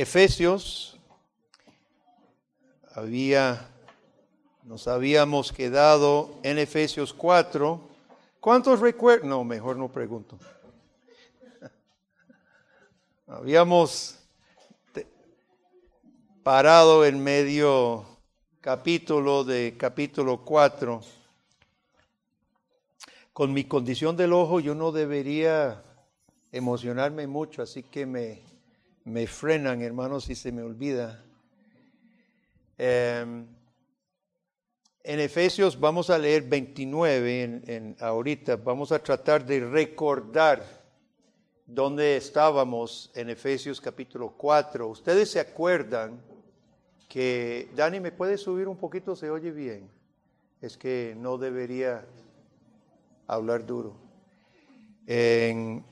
Efesios, 0.00 0.96
había, 2.94 3.68
nos 4.64 4.88
habíamos 4.88 5.52
quedado 5.52 6.38
en 6.42 6.58
Efesios 6.58 7.12
4. 7.12 7.78
¿Cuántos 8.40 8.80
recuerdan? 8.80 9.28
No, 9.28 9.44
mejor 9.44 9.76
no 9.76 9.88
pregunto. 9.92 10.38
Habíamos 13.26 14.18
parado 16.42 17.04
en 17.04 17.22
medio 17.22 18.06
capítulo 18.62 19.44
de 19.44 19.76
capítulo 19.76 20.38
4. 20.46 21.02
Con 23.34 23.52
mi 23.52 23.64
condición 23.64 24.16
del 24.16 24.32
ojo 24.32 24.60
yo 24.60 24.74
no 24.74 24.92
debería 24.92 25.84
emocionarme 26.52 27.26
mucho, 27.26 27.60
así 27.60 27.82
que 27.82 28.06
me, 28.06 28.49
me 29.04 29.26
frenan, 29.26 29.82
hermanos, 29.82 30.24
si 30.24 30.34
se 30.34 30.52
me 30.52 30.62
olvida. 30.62 31.24
Em, 32.76 33.46
en 35.02 35.20
Efesios 35.20 35.78
vamos 35.78 36.10
a 36.10 36.18
leer 36.18 36.42
29 36.42 37.62
en, 37.66 37.96
ahorita, 38.00 38.56
vamos 38.56 38.92
a 38.92 39.02
tratar 39.02 39.44
de 39.44 39.60
recordar 39.60 40.64
dónde 41.66 42.16
estábamos 42.16 43.10
en 43.14 43.30
Efesios 43.30 43.80
capítulo 43.80 44.34
4. 44.36 44.88
Ustedes 44.88 45.30
se 45.30 45.40
acuerdan 45.40 46.20
que, 47.08 47.70
Dani, 47.74 48.00
¿me 48.00 48.12
puede 48.12 48.36
subir 48.36 48.68
un 48.68 48.76
poquito? 48.76 49.16
Se 49.16 49.30
oye 49.30 49.50
bien. 49.50 49.90
Es 50.60 50.76
que 50.76 51.14
no 51.16 51.38
debería 51.38 52.04
hablar 53.26 53.64
duro. 53.64 53.96
En 55.06 55.84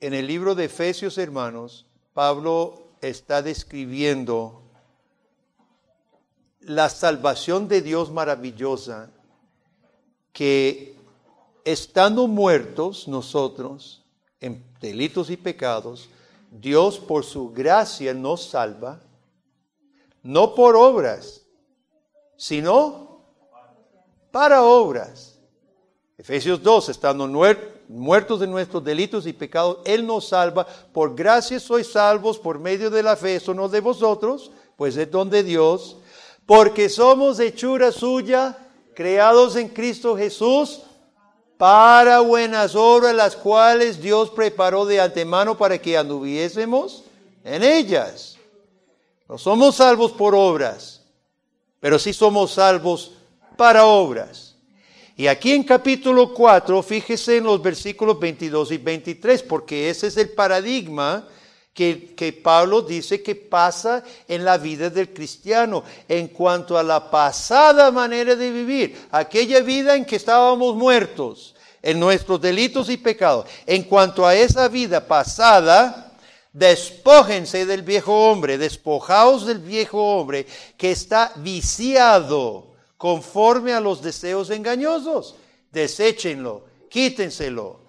el 0.00 0.26
libro 0.26 0.54
de 0.54 0.66
Efesios, 0.66 1.16
hermanos, 1.16 1.86
Pablo 2.14 2.92
está 3.00 3.42
describiendo 3.42 4.62
la 6.60 6.88
salvación 6.88 7.66
de 7.68 7.82
Dios 7.82 8.10
maravillosa 8.10 9.10
que 10.32 10.96
estando 11.64 12.28
muertos 12.28 13.08
nosotros 13.08 14.04
en 14.40 14.64
delitos 14.80 15.28
y 15.28 15.36
pecados, 15.36 16.08
Dios 16.50 17.00
por 17.00 17.24
su 17.24 17.50
gracia 17.50 18.14
nos 18.14 18.44
salva, 18.48 19.00
no 20.22 20.54
por 20.54 20.76
obras, 20.76 21.42
sino 22.36 23.24
para 24.30 24.62
obras. 24.62 25.40
Efesios 26.16 26.62
2, 26.62 26.90
estando 26.90 27.26
muertos 27.26 27.73
de 27.88 28.46
nuestros 28.46 28.82
delitos 28.82 29.26
y 29.26 29.32
pecados, 29.32 29.78
Él 29.84 30.06
nos 30.06 30.28
salva. 30.28 30.66
Por 30.92 31.14
gracia 31.14 31.60
sois 31.60 31.90
salvos 31.90 32.38
por 32.38 32.58
medio 32.58 32.90
de 32.90 33.02
la 33.02 33.16
fe, 33.16 33.36
eso 33.36 33.54
no 33.54 33.68
de 33.68 33.80
vosotros, 33.80 34.50
pues 34.76 34.96
es 34.96 35.10
don 35.10 35.30
de 35.30 35.42
Dios 35.42 35.96
porque 36.46 36.88
somos 36.88 37.40
hechura 37.40 37.90
suya, 37.90 38.56
creados 38.94 39.56
en 39.56 39.68
Cristo 39.68 40.16
Jesús, 40.16 40.80
para 41.56 42.20
buenas 42.20 42.74
obras, 42.74 43.14
las 43.14 43.36
cuales 43.36 44.00
Dios 44.00 44.30
preparó 44.30 44.84
de 44.84 45.00
antemano 45.00 45.56
para 45.56 45.78
que 45.78 45.96
anduviésemos 45.96 47.04
en 47.44 47.62
ellas. 47.62 48.36
No 49.28 49.38
somos 49.38 49.76
salvos 49.76 50.12
por 50.12 50.34
obras, 50.34 51.02
pero 51.80 51.98
sí 51.98 52.12
somos 52.12 52.52
salvos 52.52 53.12
para 53.56 53.86
obras. 53.86 54.53
Y 55.16 55.28
aquí 55.28 55.52
en 55.52 55.62
capítulo 55.62 56.34
4, 56.34 56.82
fíjese 56.82 57.36
en 57.36 57.44
los 57.44 57.62
versículos 57.62 58.18
22 58.18 58.72
y 58.72 58.78
23, 58.78 59.42
porque 59.44 59.88
ese 59.88 60.08
es 60.08 60.16
el 60.16 60.30
paradigma 60.30 61.28
que, 61.72 62.40
Pablo 62.42 62.82
dice 62.82 63.22
que 63.22 63.36
pasa 63.36 64.02
en 64.26 64.44
la 64.44 64.58
vida 64.58 64.90
del 64.90 65.12
cristiano 65.12 65.84
en 66.08 66.28
cuanto 66.28 66.76
a 66.76 66.82
la 66.82 67.10
pasada 67.10 67.92
manera 67.92 68.34
de 68.34 68.50
vivir, 68.50 69.06
aquella 69.12 69.60
vida 69.60 69.94
en 69.94 70.04
que 70.04 70.16
estábamos 70.16 70.74
muertos 70.74 71.54
en 71.80 72.00
nuestros 72.00 72.40
delitos 72.40 72.90
y 72.90 72.96
pecados. 72.96 73.46
En 73.66 73.84
cuanto 73.84 74.26
a 74.26 74.34
esa 74.34 74.66
vida 74.66 75.06
pasada, 75.06 76.12
despójense 76.52 77.66
del 77.66 77.82
viejo 77.82 78.30
hombre, 78.30 78.58
despojaos 78.58 79.46
del 79.46 79.60
viejo 79.60 80.02
hombre 80.02 80.44
que 80.76 80.90
está 80.90 81.32
viciado 81.36 82.73
conforme 83.04 83.74
a 83.74 83.80
los 83.80 84.00
deseos 84.00 84.48
engañosos. 84.48 85.34
Deséchenlo, 85.70 86.64
quítenselo. 86.88 87.80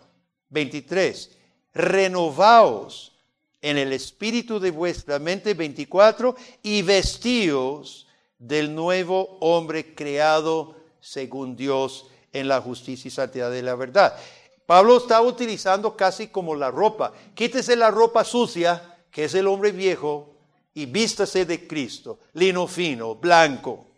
23. 0.49 1.31
Renovaos 1.73 3.13
en 3.61 3.77
el 3.77 3.93
espíritu 3.93 4.59
de 4.59 4.71
vuestra 4.71 5.17
mente 5.17 5.53
24 5.53 6.35
y 6.63 6.81
vestíos 6.81 8.07
del 8.37 8.75
nuevo 8.75 9.37
hombre 9.39 9.95
creado 9.95 10.75
según 10.99 11.55
Dios 11.55 12.07
en 12.33 12.49
la 12.49 12.59
justicia 12.59 13.07
y 13.07 13.11
santidad 13.11 13.51
de 13.51 13.61
la 13.61 13.75
verdad. 13.75 14.17
Pablo 14.65 14.97
está 14.97 15.21
utilizando 15.21 15.95
casi 15.95 16.27
como 16.27 16.55
la 16.55 16.71
ropa. 16.71 17.13
Quítese 17.33 17.77
la 17.77 17.89
ropa 17.89 18.25
sucia, 18.25 18.97
que 19.09 19.23
es 19.23 19.33
el 19.33 19.47
hombre 19.47 19.71
viejo, 19.71 20.35
y 20.73 20.87
vístase 20.87 21.45
de 21.45 21.65
Cristo, 21.65 22.19
lino 22.33 22.67
fino, 22.67 23.15
blanco, 23.15 23.94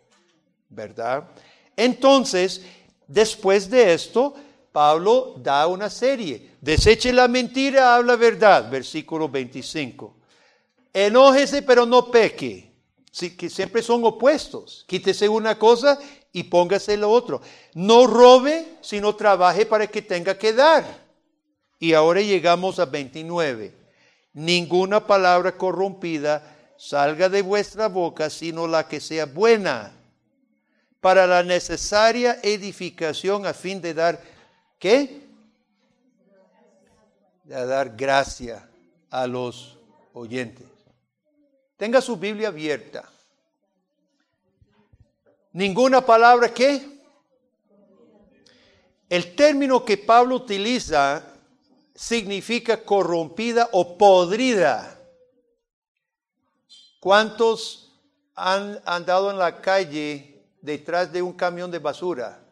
¿verdad? 0.68 1.28
Entonces, 1.76 2.62
después 3.06 3.70
de 3.70 3.94
esto, 3.94 4.34
Pablo 4.72 5.34
da 5.38 5.66
una 5.66 5.90
serie. 5.90 6.52
Deseche 6.60 7.12
la 7.12 7.28
mentira, 7.28 7.94
habla 7.96 8.16
verdad, 8.16 8.70
versículo 8.70 9.28
25. 9.28 10.14
Enójese, 10.92 11.62
pero 11.62 11.86
no 11.86 12.10
peque. 12.10 12.72
Sí, 13.10 13.36
que 13.36 13.48
siempre 13.50 13.82
son 13.82 14.04
opuestos. 14.04 14.84
Quítese 14.86 15.28
una 15.28 15.58
cosa 15.58 15.98
y 16.32 16.44
póngase 16.44 16.96
lo 16.96 17.10
otro. 17.10 17.40
No 17.74 18.06
robe, 18.06 18.78
sino 18.80 19.16
trabaje 19.16 19.66
para 19.66 19.86
que 19.86 20.02
tenga 20.02 20.38
que 20.38 20.52
dar. 20.52 20.84
Y 21.78 21.92
ahora 21.94 22.20
llegamos 22.20 22.78
a 22.78 22.84
29. 22.84 23.74
Ninguna 24.34 25.06
palabra 25.06 25.56
corrompida 25.56 26.74
salga 26.76 27.28
de 27.28 27.42
vuestra 27.42 27.88
boca, 27.88 28.30
sino 28.30 28.66
la 28.66 28.86
que 28.86 29.00
sea 29.00 29.26
buena, 29.26 29.97
para 31.00 31.26
la 31.26 31.42
necesaria 31.42 32.40
edificación 32.42 33.46
a 33.46 33.54
fin 33.54 33.80
de 33.80 33.94
dar 33.94 34.20
¿Qué? 34.78 35.26
De 37.44 37.66
dar 37.66 37.96
gracia 37.96 38.68
a 39.10 39.26
los 39.26 39.76
oyentes. 40.12 40.66
Tenga 41.76 42.00
su 42.00 42.16
Biblia 42.16 42.48
abierta. 42.48 43.08
Ninguna 45.52 46.04
palabra 46.04 46.52
que. 46.52 46.98
El 49.08 49.34
término 49.34 49.84
que 49.84 49.96
Pablo 49.96 50.36
utiliza 50.36 51.24
significa 51.94 52.84
corrompida 52.84 53.68
o 53.72 53.96
podrida. 53.96 55.00
¿Cuántos 57.00 57.90
han 58.34 58.80
andado 58.84 59.30
en 59.30 59.38
la 59.38 59.60
calle 59.60 60.37
detrás 60.60 61.12
de 61.12 61.22
un 61.22 61.32
camión 61.32 61.70
de 61.70 61.78
basura? 61.78 62.44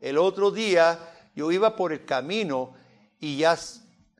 El 0.00 0.18
otro 0.18 0.50
día 0.50 0.98
yo 1.34 1.50
iba 1.52 1.76
por 1.76 1.92
el 1.92 2.04
camino 2.04 2.74
y 3.18 3.38
ya 3.38 3.58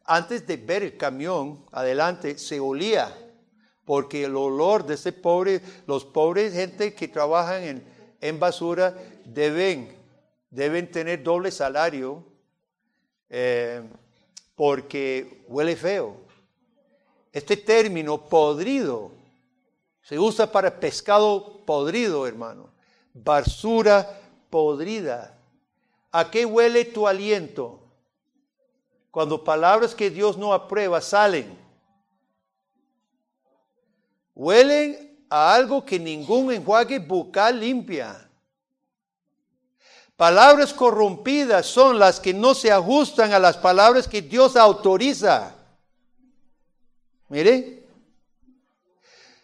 antes 0.05 0.47
de 0.47 0.56
ver 0.56 0.83
el 0.83 0.97
camión 0.97 1.65
adelante 1.72 2.39
se 2.39 2.61
olía, 2.61 3.12
porque 3.84 4.25
el 4.25 4.37
olor 4.37 4.87
de 4.87 4.94
ese 4.94 5.12
pobre, 5.12 5.61
los 5.87 6.05
pobres 6.05 6.55
gente 6.55 6.94
que 6.94 7.09
trabajan 7.09 7.83
en, 8.21 8.39
basura 8.39 8.97
deben, 9.25 9.97
deben 10.50 10.91
tener 10.91 11.23
doble 11.23 11.50
salario 11.50 12.25
eh, 13.28 13.83
porque 14.55 15.44
huele 15.49 15.77
feo. 15.77 16.17
Este 17.33 17.56
término 17.56 18.28
podrido 18.28 19.12
se 20.03 20.19
usa 20.19 20.50
para 20.50 20.81
pescado 20.81 21.64
podrido, 21.67 22.26
hermano. 22.26 22.75
Basura 23.25 24.21
podrida. 24.51 25.37
¿A 26.13 26.31
qué 26.31 26.45
huele 26.45 26.85
tu 26.85 27.09
aliento? 27.09 27.81
Cuando 29.11 29.43
palabras 29.43 29.95
que 29.95 30.11
Dios 30.11 30.37
no 30.37 30.53
aprueba 30.53 31.01
salen. 31.01 31.59
Huelen 34.35 35.25
a 35.31 35.55
algo 35.55 35.85
que 35.85 35.99
ningún 35.99 36.53
enjuague 36.53 36.99
bucal 36.99 37.59
limpia. 37.59 38.29
Palabras 40.17 40.73
corrompidas 40.73 41.67
son 41.67 41.99
las 41.99 42.21
que 42.21 42.33
no 42.33 42.55
se 42.55 42.71
ajustan 42.71 43.33
a 43.33 43.39
las 43.39 43.57
palabras 43.57 44.07
que 44.09 44.23
Dios 44.23 44.57
autoriza. 44.57 45.55
Mire, 47.29 47.85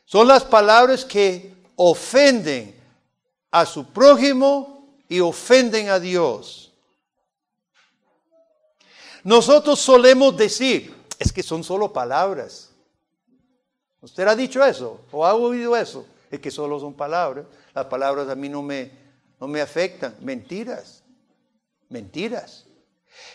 son 0.04 0.28
las 0.28 0.44
palabras 0.44 1.04
que 1.04 1.54
ofenden 1.76 2.81
a 3.52 3.66
su 3.66 3.84
prójimo 3.84 4.96
y 5.08 5.20
ofenden 5.20 5.90
a 5.90 6.00
Dios. 6.00 6.72
Nosotros 9.22 9.78
solemos 9.78 10.36
decir, 10.36 10.92
es 11.18 11.32
que 11.32 11.42
son 11.42 11.62
solo 11.62 11.92
palabras. 11.92 12.70
¿Usted 14.00 14.26
ha 14.26 14.34
dicho 14.34 14.64
eso 14.64 15.02
o 15.12 15.24
ha 15.24 15.34
oído 15.34 15.76
eso? 15.76 16.04
Es 16.30 16.40
que 16.40 16.50
solo 16.50 16.80
son 16.80 16.94
palabras. 16.94 17.44
Las 17.72 17.86
palabras 17.86 18.28
a 18.28 18.34
mí 18.34 18.48
no 18.48 18.62
me, 18.62 18.90
no 19.38 19.46
me 19.46 19.60
afectan. 19.60 20.16
Mentiras. 20.20 21.02
Mentiras. 21.88 22.64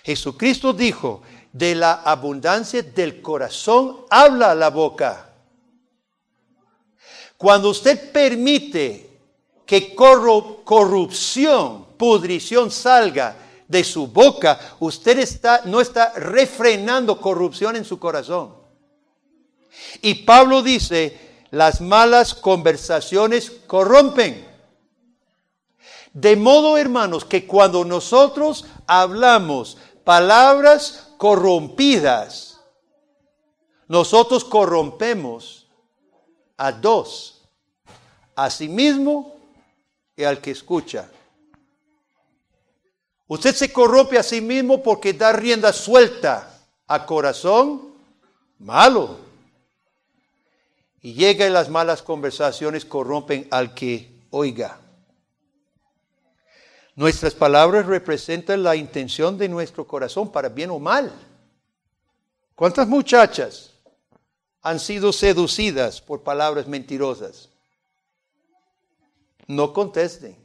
Jesucristo 0.04 0.74
dijo, 0.74 1.22
de 1.54 1.76
la 1.76 1.94
abundancia 1.94 2.82
del 2.82 3.22
corazón 3.22 4.06
habla 4.10 4.54
la 4.56 4.70
boca. 4.70 5.30
Cuando 7.38 7.70
usted 7.70 8.12
permite 8.12 9.07
que 9.68 9.94
corrupción, 9.94 11.86
pudrición 11.98 12.72
salga 12.72 13.36
de 13.68 13.84
su 13.84 14.08
boca, 14.08 14.58
usted 14.80 15.20
no 15.66 15.82
está 15.82 16.14
refrenando 16.14 17.20
corrupción 17.20 17.76
en 17.76 17.84
su 17.84 18.00
corazón. 18.00 18.56
Y 20.02 20.24
Pablo 20.24 20.62
dice, 20.64 21.20
las 21.52 21.82
malas 21.82 22.34
conversaciones 22.34 23.52
corrompen. 23.68 24.48
De 26.14 26.38
modo, 26.38 26.78
hermanos, 26.78 27.26
que 27.26 27.46
cuando 27.46 27.84
nosotros 27.84 28.66
hablamos 28.88 29.78
palabras 30.06 31.10
corrompidas, 31.18 32.62
nosotros 33.90 34.46
corrompemos 34.46 35.68
a 36.56 36.72
dos, 36.72 37.44
a 38.34 38.50
sí 38.50 38.70
mismo 38.70 39.37
y 40.18 40.24
al 40.24 40.42
que 40.42 40.52
escucha. 40.52 41.10
Usted 43.28 43.56
se 43.56 43.72
corrompe 43.72 44.18
a 44.18 44.24
sí 44.24 44.42
mismo 44.42 44.82
porque 44.82 45.14
da 45.14 45.32
rienda 45.32 45.72
suelta 45.72 46.60
a 46.88 47.06
corazón 47.06 47.94
malo. 48.58 49.20
Y 51.02 51.14
llega 51.14 51.46
y 51.46 51.52
las 51.52 51.70
malas 51.70 52.02
conversaciones 52.02 52.84
corrompen 52.84 53.48
al 53.52 53.76
que 53.76 54.24
oiga. 54.32 54.80
Nuestras 56.96 57.36
palabras 57.36 57.86
representan 57.86 58.64
la 58.64 58.76
intención 58.76 59.38
de 59.38 59.48
nuestro 59.48 59.86
corazón, 59.86 60.32
para 60.32 60.50
bien 60.50 60.72
o 60.72 60.80
mal. 60.80 61.12
¿Cuántas 62.56 62.88
muchachas 62.88 63.72
han 64.64 64.80
sido 64.80 65.14
seducidas 65.14 66.02
por 66.02 66.24
palabras 66.24 66.68
mentirosas? 66.68 67.50
No 69.48 69.74
contesten. 69.74 70.36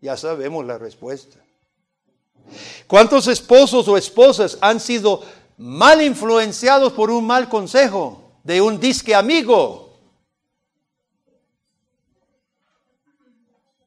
Ya 0.00 0.16
sabemos 0.16 0.64
la 0.66 0.78
respuesta. 0.78 1.38
¿Cuántos 2.86 3.28
esposos 3.28 3.86
o 3.86 3.96
esposas 3.96 4.58
han 4.60 4.80
sido 4.80 5.22
mal 5.58 6.02
influenciados 6.02 6.92
por 6.92 7.10
un 7.10 7.26
mal 7.26 7.48
consejo 7.48 8.32
de 8.42 8.60
un 8.60 8.80
disque 8.80 9.14
amigo? 9.14 9.92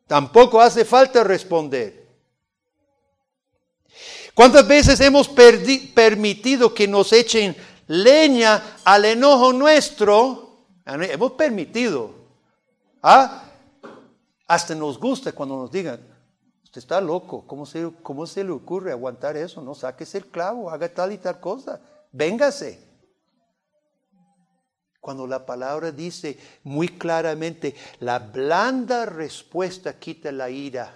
Tampoco 0.08 0.62
hace 0.62 0.86
falta 0.86 1.24
responder. 1.24 2.06
¿Cuántas 4.34 4.68
veces 4.68 5.00
hemos 5.00 5.28
permitido 5.30 6.74
que 6.74 6.88
nos 6.88 7.12
echen 7.13 7.56
leña 7.88 8.78
al 8.84 9.06
enojo 9.06 9.51
nuestro? 9.54 10.60
Hemos 10.86 11.31
permitido. 11.31 12.13
¿Ah? 13.01 13.45
Hasta 14.48 14.76
nos 14.76 15.00
gusta 15.00 15.32
cuando 15.32 15.58
nos 15.58 15.72
digan, 15.72 16.00
usted 16.64 16.80
está 16.80 17.02
loco, 17.02 17.48
¿cómo 17.48 17.66
se, 17.66 17.92
cómo 18.04 18.28
se 18.28 18.44
le 18.44 18.52
ocurre 18.52 18.92
aguantar 18.92 19.36
eso? 19.38 19.62
No, 19.62 19.74
sáquese 19.74 20.20
el 20.20 20.28
clavo, 20.28 20.70
haga 20.70 20.88
tal 20.94 21.12
y 21.12 21.18
tal 21.18 21.40
cosa, 21.40 21.82
véngase. 22.12 22.84
Cuando 25.02 25.28
la 25.28 25.46
palabra 25.46 25.92
dice 25.92 26.38
muy 26.64 26.90
claramente, 26.90 27.76
la 28.00 28.20
blanda 28.20 29.06
respuesta 29.06 29.98
quita 29.98 30.32
la 30.32 30.50
ira, 30.50 30.94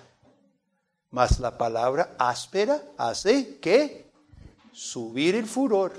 mas 1.12 1.40
la 1.40 1.57
palabra 1.57 2.16
áspera 2.19 2.81
hace 2.98 3.60
que 3.60 4.12
subir 4.72 5.36
el 5.36 5.46
furor. 5.46 5.94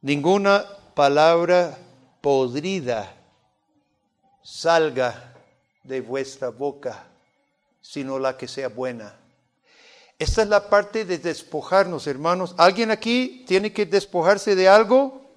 Ninguna 0.00 0.64
palabra 0.94 1.76
podrida 2.20 3.17
salga 4.48 5.34
de 5.84 6.00
vuestra 6.00 6.48
boca, 6.48 7.06
sino 7.82 8.18
la 8.18 8.38
que 8.38 8.48
sea 8.48 8.68
buena. 8.68 9.14
Esta 10.18 10.42
es 10.42 10.48
la 10.48 10.70
parte 10.70 11.04
de 11.04 11.18
despojarnos, 11.18 12.06
hermanos. 12.06 12.54
¿Alguien 12.56 12.90
aquí 12.90 13.44
tiene 13.46 13.72
que 13.72 13.84
despojarse 13.84 14.56
de 14.56 14.66
algo 14.66 15.30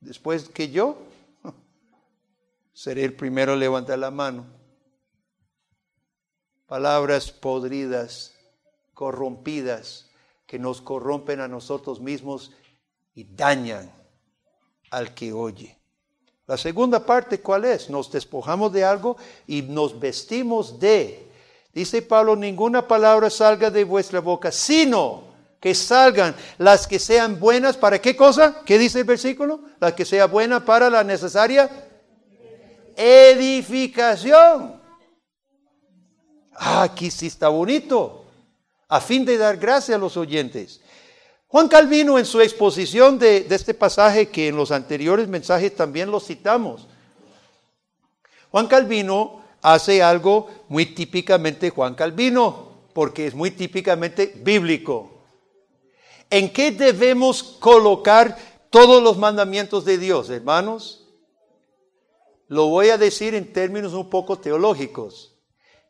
después 0.00 0.48
que 0.48 0.70
yo? 0.70 0.96
Seré 2.72 3.04
el 3.04 3.14
primero 3.14 3.52
a 3.52 3.56
levantar 3.56 3.98
la 3.98 4.10
mano. 4.10 4.46
Palabras 6.66 7.30
podridas, 7.30 8.34
corrompidas, 8.94 10.10
que 10.46 10.58
nos 10.58 10.80
corrompen 10.80 11.40
a 11.40 11.48
nosotros 11.48 12.00
mismos 12.00 12.52
y 13.14 13.24
dañan 13.24 13.92
al 14.90 15.14
que 15.14 15.32
oye. 15.32 15.78
La 16.46 16.56
segunda 16.56 17.04
parte, 17.04 17.40
¿cuál 17.40 17.64
es? 17.64 17.90
Nos 17.90 18.10
despojamos 18.10 18.72
de 18.72 18.84
algo 18.84 19.16
y 19.46 19.62
nos 19.62 19.98
vestimos 19.98 20.78
de. 20.78 21.26
Dice 21.74 22.02
Pablo, 22.02 22.36
ninguna 22.36 22.86
palabra 22.86 23.28
salga 23.30 23.70
de 23.70 23.82
vuestra 23.84 24.20
boca, 24.20 24.52
sino 24.52 25.24
que 25.60 25.74
salgan 25.74 26.36
las 26.58 26.86
que 26.86 27.00
sean 27.00 27.40
buenas. 27.40 27.76
¿Para 27.76 28.00
qué 28.00 28.14
cosa? 28.14 28.62
¿Qué 28.64 28.78
dice 28.78 29.00
el 29.00 29.04
versículo? 29.04 29.60
Las 29.80 29.94
que 29.94 30.04
sean 30.04 30.30
buenas 30.30 30.62
para 30.62 30.88
la 30.88 31.02
necesaria 31.02 31.68
edificación. 32.96 34.80
Ah, 36.54 36.82
aquí 36.84 37.10
sí 37.10 37.26
está 37.26 37.48
bonito. 37.48 38.24
A 38.88 39.00
fin 39.00 39.24
de 39.24 39.36
dar 39.36 39.56
gracia 39.56 39.96
a 39.96 39.98
los 39.98 40.16
oyentes. 40.16 40.80
Juan 41.56 41.68
Calvino 41.68 42.18
en 42.18 42.26
su 42.26 42.42
exposición 42.42 43.18
de, 43.18 43.46
este 43.48 43.72
pasaje, 43.72 44.28
que 44.28 44.48
en 44.48 44.56
los 44.56 44.70
anteriores 44.70 45.26
mensajes 45.26 45.74
también 45.74 46.10
lo 46.10 46.20
citamos, 46.20 46.86
Juan 48.50 48.66
Calvino 48.66 49.40
hace 49.62 50.02
algo 50.02 50.50
muy 50.68 50.84
típicamente 50.84 51.70
Juan 51.70 51.94
Calvino, 51.94 52.72
porque 52.92 53.26
es 53.26 53.34
muy 53.34 53.52
típicamente 53.52 54.34
bíblico. 54.36 55.22
¿En 56.28 56.52
qué 56.52 56.72
debemos 56.72 57.42
colocar 57.42 58.36
todos 58.68 59.02
los 59.02 59.16
mandamientos 59.16 59.86
de 59.86 59.96
Dios, 59.96 60.28
hermanos? 60.28 61.08
Lo 62.48 62.66
voy 62.66 62.90
a 62.90 62.98
decir 62.98 63.34
en 63.34 63.50
términos 63.50 63.94
un 63.94 64.10
poco 64.10 64.38
teológicos. 64.38 65.38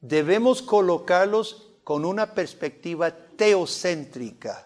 Debemos 0.00 0.62
colocarlos 0.62 1.72
con 1.82 2.04
una 2.04 2.34
perspectiva 2.34 3.10
teocéntrica. 3.10 4.65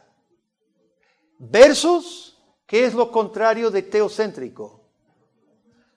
Versus, 1.42 2.36
¿qué 2.66 2.84
es 2.84 2.92
lo 2.92 3.10
contrario 3.10 3.70
de 3.70 3.80
teocéntrico? 3.80 4.82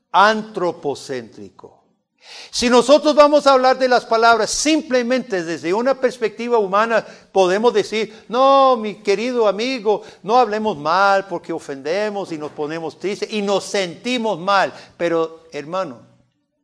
Antropocéntrico. 0.10 1.84
Si 2.50 2.70
nosotros 2.70 3.14
vamos 3.14 3.46
a 3.46 3.52
hablar 3.52 3.78
de 3.78 3.90
las 3.90 4.06
palabras 4.06 4.50
simplemente 4.50 5.44
desde 5.44 5.74
una 5.74 6.00
perspectiva 6.00 6.58
humana, 6.60 7.06
podemos 7.34 7.74
decir, 7.74 8.24
no, 8.30 8.78
mi 8.78 8.96
querido 9.04 9.46
amigo, 9.46 10.04
no 10.22 10.38
hablemos 10.38 10.78
mal 10.78 11.28
porque 11.28 11.52
ofendemos 11.52 12.32
y 12.32 12.38
nos 12.38 12.54
ponemos 12.54 12.98
tristes 12.98 13.30
y 13.30 13.42
nos 13.42 13.66
sentimos 13.66 14.40
mal. 14.40 14.72
Pero, 14.96 15.44
hermano, 15.52 16.08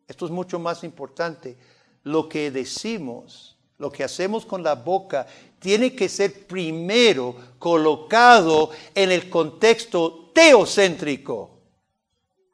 esto 0.08 0.26
es 0.26 0.32
mucho 0.32 0.58
más 0.58 0.86
importante. 0.86 1.58
Lo 2.04 2.30
que 2.30 2.50
decimos, 2.50 3.59
lo 3.80 3.90
que 3.90 4.04
hacemos 4.04 4.46
con 4.46 4.62
la 4.62 4.76
boca 4.76 5.26
tiene 5.58 5.96
que 5.96 6.08
ser 6.08 6.46
primero 6.46 7.36
colocado 7.58 8.70
en 8.94 9.12
el 9.12 9.30
contexto 9.30 10.32
teocéntrico. 10.34 11.50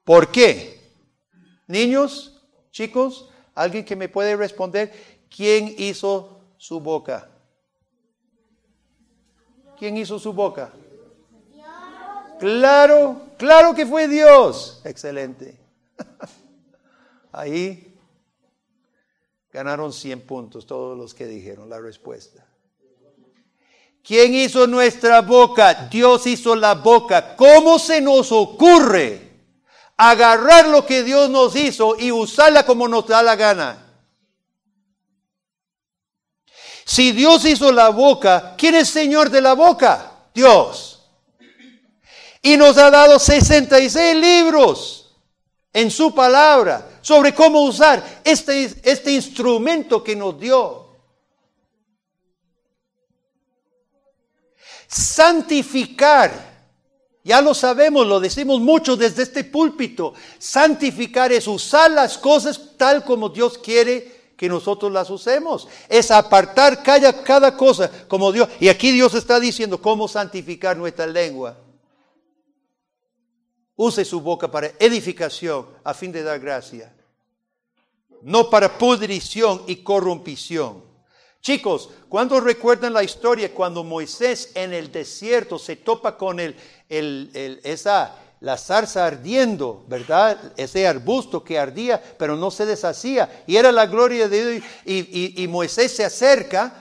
¿Por 0.04 0.32
qué? 0.32 0.80
Niños, 1.68 2.42
chicos, 2.72 3.30
alguien 3.56 3.84
que 3.84 3.96
me 3.96 4.08
puede 4.08 4.36
responder, 4.36 4.94
¿quién 5.36 5.74
hizo 5.80 6.42
su 6.58 6.80
boca? 6.80 7.28
¿Quién 9.78 9.98
hizo 9.98 10.20
su 10.20 10.32
boca? 10.32 10.72
Claro, 12.40 13.22
claro 13.38 13.74
que 13.74 13.86
fue 13.86 14.08
Dios. 14.08 14.80
Excelente. 14.86 15.58
Ahí 17.32 17.95
ganaron 19.56 19.94
100 19.94 20.28
puntos 20.28 20.68
todos 20.68 20.98
los 20.98 21.14
que 21.14 21.26
dijeron 21.26 21.70
la 21.70 21.80
respuesta. 21.80 22.46
¿Quién 24.04 24.36
hizo 24.36 24.68
nuestra 24.68 25.22
boca? 25.22 25.88
Dios 25.90 26.28
hizo 26.28 26.58
la 26.58 26.74
boca. 26.74 27.38
¿Cómo 27.38 27.80
se 27.80 28.02
nos 28.02 28.34
ocurre 28.34 29.32
agarrar 29.96 30.68
lo 30.68 30.86
que 30.86 31.04
Dios 31.04 31.30
nos 31.30 31.56
hizo 31.56 31.96
y 31.98 32.12
usarla 32.12 32.66
como 32.66 32.90
nos 32.90 33.08
da 33.08 33.24
la 33.24 33.38
gana? 33.38 33.96
Si 36.84 37.14
Dios 37.14 37.46
hizo 37.46 37.72
la 37.72 37.90
boca, 37.90 38.56
¿quién 38.58 38.76
es 38.76 38.90
Señor 38.90 39.30
de 39.30 39.40
la 39.40 39.54
boca? 39.54 40.12
Dios. 40.34 41.02
Y 42.42 42.58
nos 42.58 42.78
ha 42.78 42.92
dado 42.92 43.18
66 43.18 44.18
libros 44.18 45.16
en 45.72 45.90
su 45.90 46.14
palabra 46.14 46.95
sobre 47.06 47.36
cómo 47.36 47.62
usar 47.62 48.22
este, 48.24 48.64
este 48.82 49.12
instrumento 49.12 50.04
que 50.04 50.16
nos 50.16 50.40
dio. 50.40 50.88
Santificar. 54.88 56.32
Ya 57.24 57.42
lo 57.42 57.54
sabemos, 57.54 58.08
lo 58.08 58.20
decimos 58.20 58.60
mucho 58.60 58.98
desde 58.98 59.22
este 59.22 59.44
púlpito. 59.44 60.16
Santificar 60.40 61.32
es 61.32 61.48
usar 61.48 61.92
las 61.92 62.18
cosas 62.18 62.60
tal 62.76 63.04
como 63.04 63.30
Dios 63.30 63.60
quiere 63.60 64.32
que 64.36 64.50
nosotros 64.50 64.92
las 64.92 65.08
usemos. 65.12 65.68
Es 65.88 66.10
apartar 66.10 66.82
cada, 66.82 67.22
cada 67.22 67.56
cosa 67.56 68.08
como 68.08 68.32
Dios. 68.32 68.50
Y 68.60 68.68
aquí 68.68 68.90
Dios 68.90 69.14
está 69.14 69.40
diciendo 69.40 69.80
cómo 69.80 70.08
santificar 70.08 70.76
nuestra 70.76 71.06
lengua. 71.06 71.56
Use 73.76 74.04
su 74.06 74.22
boca 74.22 74.50
para 74.50 74.72
edificación 74.80 75.68
a 75.84 75.94
fin 75.94 76.12
de 76.12 76.24
dar 76.24 76.40
gracia. 76.40 76.95
No 78.26 78.50
para 78.50 78.76
pudrición 78.80 79.62
y 79.68 79.78
corrompición. 79.78 80.84
Chicos, 81.42 81.92
¿cuándo 82.10 82.40
recuerdan 82.40 82.94
la 82.94 83.04
historia 83.04 83.54
cuando 83.54 83.84
Moisés 83.84 84.50
en 84.56 84.74
el 84.74 84.92
desierto 84.92 85.60
se 85.60 85.76
topa 85.76 86.18
con 86.18 86.40
el, 86.40 86.56
esa, 87.64 88.16
la 88.40 88.58
zarza 88.58 89.06
ardiendo, 89.06 89.86
¿verdad? 89.88 90.54
Ese 90.58 90.88
arbusto 90.88 91.44
que 91.44 91.60
ardía, 91.60 92.02
pero 92.18 92.36
no 92.36 92.50
se 92.50 92.66
deshacía. 92.66 93.44
Y 93.46 93.58
era 93.58 93.72
la 93.72 93.86
gloria 93.86 94.28
de 94.28 94.54
Dios. 94.54 94.64
Y, 94.86 95.44
y 95.44 95.48
Moisés 95.48 95.96
se 95.96 96.04
acerca 96.04 96.74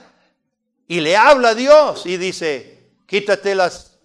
y 0.87 0.99
le 0.99 1.15
habla 1.15 1.49
a 1.49 1.55
Dios 1.55 2.07
y 2.07 2.17
dice, 2.17 2.89
quítate 3.05 3.53
las, 3.53 3.99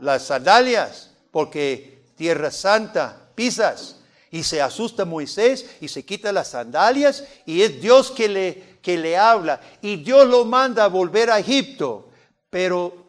las 0.00 0.24
sandalias, 0.28 1.10
porque 1.30 2.06
tierra 2.16 2.50
santa, 2.50 3.28
pisas. 3.34 3.96
Y 4.30 4.42
se 4.42 4.60
asusta 4.60 5.04
Moisés 5.04 5.76
y 5.80 5.88
se 5.88 6.04
quita 6.04 6.32
las 6.32 6.48
sandalias 6.48 7.24
y 7.46 7.62
es 7.62 7.80
Dios 7.80 8.10
que 8.10 8.28
le, 8.28 8.78
que 8.82 8.98
le 8.98 9.16
habla. 9.16 9.60
Y 9.80 9.96
Dios 9.96 10.26
lo 10.26 10.44
manda 10.44 10.84
a 10.84 10.88
volver 10.88 11.30
a 11.30 11.38
Egipto. 11.38 12.10
Pero 12.50 13.06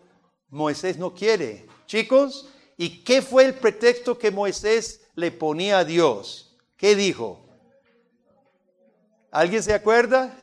Moisés 0.50 0.98
no 0.98 1.14
quiere. 1.14 1.66
Chicos, 1.86 2.48
¿y 2.78 3.04
qué 3.04 3.22
fue 3.22 3.46
el 3.46 3.56
pretexto 3.56 4.18
que 4.18 4.32
Moisés 4.32 5.02
le 5.16 5.32
ponía 5.32 5.80
a 5.80 5.86
Dios? 5.86 6.56
¿Qué 6.78 6.96
dijo? 6.96 7.42
¿Alguien 9.32 9.64
se 9.64 9.74
acuerda? 9.74 10.38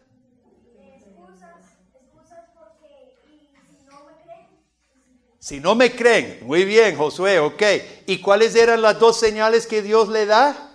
Si 5.44 5.60
no 5.60 5.74
me 5.74 5.94
creen, 5.94 6.38
muy 6.40 6.64
bien, 6.64 6.96
Josué, 6.96 7.38
ok. 7.38 7.62
¿Y 8.06 8.22
cuáles 8.22 8.54
eran 8.54 8.80
las 8.80 8.98
dos 8.98 9.20
señales 9.20 9.66
que 9.66 9.82
Dios 9.82 10.08
le 10.08 10.24
da? 10.24 10.70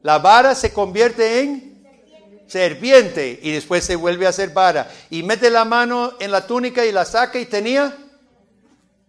La 0.00 0.18
vara 0.18 0.54
se 0.54 0.72
convierte 0.72 1.40
en 1.40 1.86
serpiente, 2.46 3.38
y 3.42 3.52
después 3.52 3.84
se 3.84 3.96
vuelve 3.96 4.24
a 4.24 4.30
hacer 4.30 4.54
vara. 4.54 4.90
Y 5.10 5.22
mete 5.24 5.50
la 5.50 5.66
mano 5.66 6.14
en 6.18 6.30
la 6.30 6.46
túnica 6.46 6.86
y 6.86 6.90
la 6.90 7.04
saca 7.04 7.38
y 7.38 7.44
tenía 7.44 7.94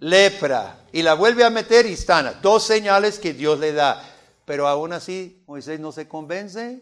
lepra. 0.01 0.81
Y 0.91 1.01
la 1.01 1.13
vuelve 1.13 1.45
a 1.45 1.49
meter 1.49 1.85
y 1.85 1.95
sana. 1.95 2.33
Dos 2.41 2.63
señales 2.63 3.19
que 3.19 3.33
Dios 3.33 3.57
le 3.57 3.71
da. 3.71 4.03
Pero 4.43 4.67
aún 4.67 4.91
así 4.91 5.41
Moisés 5.47 5.79
no 5.79 5.93
se 5.93 6.09
convence. 6.09 6.81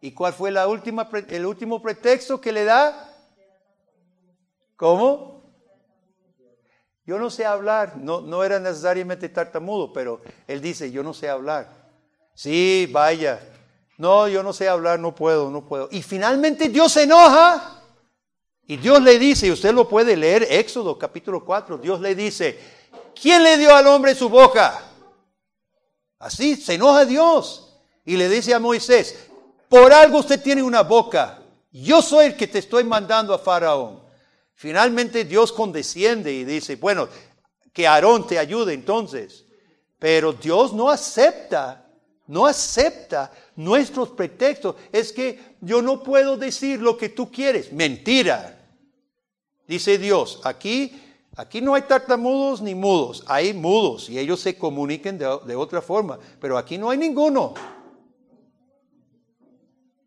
¿Y 0.00 0.12
cuál 0.12 0.32
fue 0.32 0.48
el 0.48 1.44
último 1.44 1.82
pretexto 1.82 2.40
que 2.40 2.50
le 2.50 2.64
da? 2.64 3.14
¿Cómo? 4.74 5.37
Yo 7.08 7.18
no 7.18 7.30
sé 7.30 7.46
hablar, 7.46 7.96
no, 7.96 8.20
no 8.20 8.44
era 8.44 8.60
necesariamente 8.60 9.30
tartamudo, 9.30 9.94
pero 9.94 10.20
él 10.46 10.60
dice, 10.60 10.90
yo 10.90 11.02
no 11.02 11.14
sé 11.14 11.26
hablar. 11.26 11.66
Sí, 12.34 12.86
vaya. 12.92 13.40
No, 13.96 14.28
yo 14.28 14.42
no 14.42 14.52
sé 14.52 14.68
hablar, 14.68 15.00
no 15.00 15.14
puedo, 15.14 15.50
no 15.50 15.64
puedo. 15.64 15.88
Y 15.90 16.02
finalmente 16.02 16.68
Dios 16.68 16.92
se 16.92 17.04
enoja. 17.04 17.80
Y 18.66 18.76
Dios 18.76 19.00
le 19.00 19.18
dice, 19.18 19.46
y 19.46 19.50
usted 19.50 19.72
lo 19.72 19.88
puede 19.88 20.18
leer, 20.18 20.48
Éxodo 20.50 20.98
capítulo 20.98 21.42
4, 21.42 21.78
Dios 21.78 21.98
le 21.98 22.14
dice, 22.14 22.60
¿quién 23.18 23.42
le 23.42 23.56
dio 23.56 23.74
al 23.74 23.86
hombre 23.86 24.14
su 24.14 24.28
boca? 24.28 24.78
Así, 26.18 26.56
se 26.56 26.74
enoja 26.74 27.06
Dios. 27.06 27.74
Y 28.04 28.18
le 28.18 28.28
dice 28.28 28.52
a 28.52 28.58
Moisés, 28.58 29.30
por 29.70 29.94
algo 29.94 30.18
usted 30.18 30.42
tiene 30.42 30.62
una 30.62 30.82
boca. 30.82 31.38
Yo 31.72 32.02
soy 32.02 32.26
el 32.26 32.36
que 32.36 32.48
te 32.48 32.58
estoy 32.58 32.84
mandando 32.84 33.32
a 33.32 33.38
Faraón. 33.38 34.07
Finalmente 34.58 35.24
Dios 35.24 35.52
condesciende 35.52 36.32
y 36.32 36.42
dice, 36.42 36.74
bueno, 36.74 37.08
que 37.72 37.86
Aarón 37.86 38.26
te 38.26 38.40
ayude 38.40 38.74
entonces. 38.74 39.44
Pero 40.00 40.32
Dios 40.32 40.72
no 40.72 40.90
acepta, 40.90 41.86
no 42.26 42.44
acepta 42.44 43.30
nuestros 43.54 44.08
pretextos. 44.08 44.74
Es 44.90 45.12
que 45.12 45.38
yo 45.60 45.80
no 45.80 46.02
puedo 46.02 46.36
decir 46.36 46.80
lo 46.80 46.98
que 46.98 47.08
tú 47.08 47.30
quieres. 47.30 47.72
Mentira. 47.72 48.68
Dice 49.68 49.96
Dios, 49.96 50.40
aquí, 50.42 51.04
aquí 51.36 51.60
no 51.60 51.76
hay 51.76 51.82
tartamudos 51.82 52.60
ni 52.60 52.74
mudos, 52.74 53.22
hay 53.28 53.54
mudos 53.54 54.10
y 54.10 54.18
ellos 54.18 54.40
se 54.40 54.58
comuniquen 54.58 55.18
de, 55.18 55.38
de 55.46 55.54
otra 55.54 55.80
forma. 55.80 56.18
Pero 56.40 56.58
aquí 56.58 56.78
no 56.78 56.90
hay 56.90 56.98
ninguno. 56.98 57.54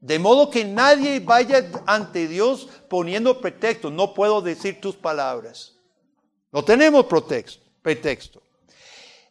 De 0.02 0.18
modo 0.18 0.50
que 0.50 0.66
nadie 0.66 1.20
vaya 1.20 1.70
ante 1.86 2.28
Dios 2.28 2.68
poniendo 2.90 3.40
pretexto. 3.40 3.92
No 3.92 4.16
puedo 4.16 4.42
decir 4.42 4.82
tus 4.82 4.96
palabras. 4.96 5.76
No 6.52 6.66
tenemos 6.66 7.06
pretexto. 7.06 7.64
pretexto. 7.84 8.42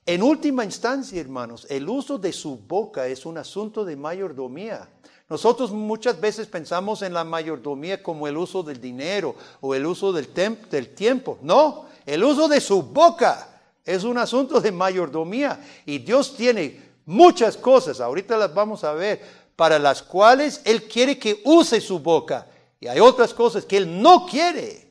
En 0.06 0.22
última 0.22 0.64
instancia, 0.64 1.20
hermanos, 1.20 1.66
el 1.68 1.88
uso 1.88 2.18
de 2.18 2.32
su 2.32 2.56
boca 2.56 3.06
es 3.06 3.26
un 3.26 3.36
asunto 3.36 3.84
de 3.84 3.96
mayordomía. 3.96 4.88
Nosotros 5.28 5.72
muchas 5.72 6.20
veces 6.20 6.46
pensamos 6.46 7.02
en 7.02 7.14
la 7.14 7.24
mayordomía 7.24 8.02
como 8.02 8.26
el 8.26 8.36
uso 8.36 8.62
del 8.62 8.80
dinero 8.80 9.34
o 9.60 9.74
el 9.74 9.84
uso 9.86 10.12
del, 10.12 10.28
del 10.70 10.94
tiempo. 10.94 11.38
No, 11.42 11.86
el 12.06 12.24
uso 12.24 12.48
de 12.48 12.60
su 12.60 12.82
boca 12.82 13.60
es 13.84 14.04
un 14.04 14.18
asunto 14.18 14.60
de 14.60 14.72
mayordomía. 14.72 15.60
Y 15.84 15.98
Dios 15.98 16.36
tiene 16.36 16.90
muchas 17.06 17.56
cosas, 17.56 18.00
ahorita 18.00 18.36
las 18.36 18.54
vamos 18.54 18.84
a 18.84 18.92
ver, 18.92 19.20
para 19.60 19.78
las 19.78 20.02
cuales 20.02 20.62
Él 20.64 20.88
quiere 20.88 21.18
que 21.18 21.42
use 21.44 21.82
su 21.82 21.98
boca. 21.98 22.46
Y 22.80 22.86
hay 22.86 22.98
otras 22.98 23.34
cosas 23.34 23.66
que 23.66 23.76
Él 23.76 24.00
no 24.00 24.24
quiere 24.24 24.90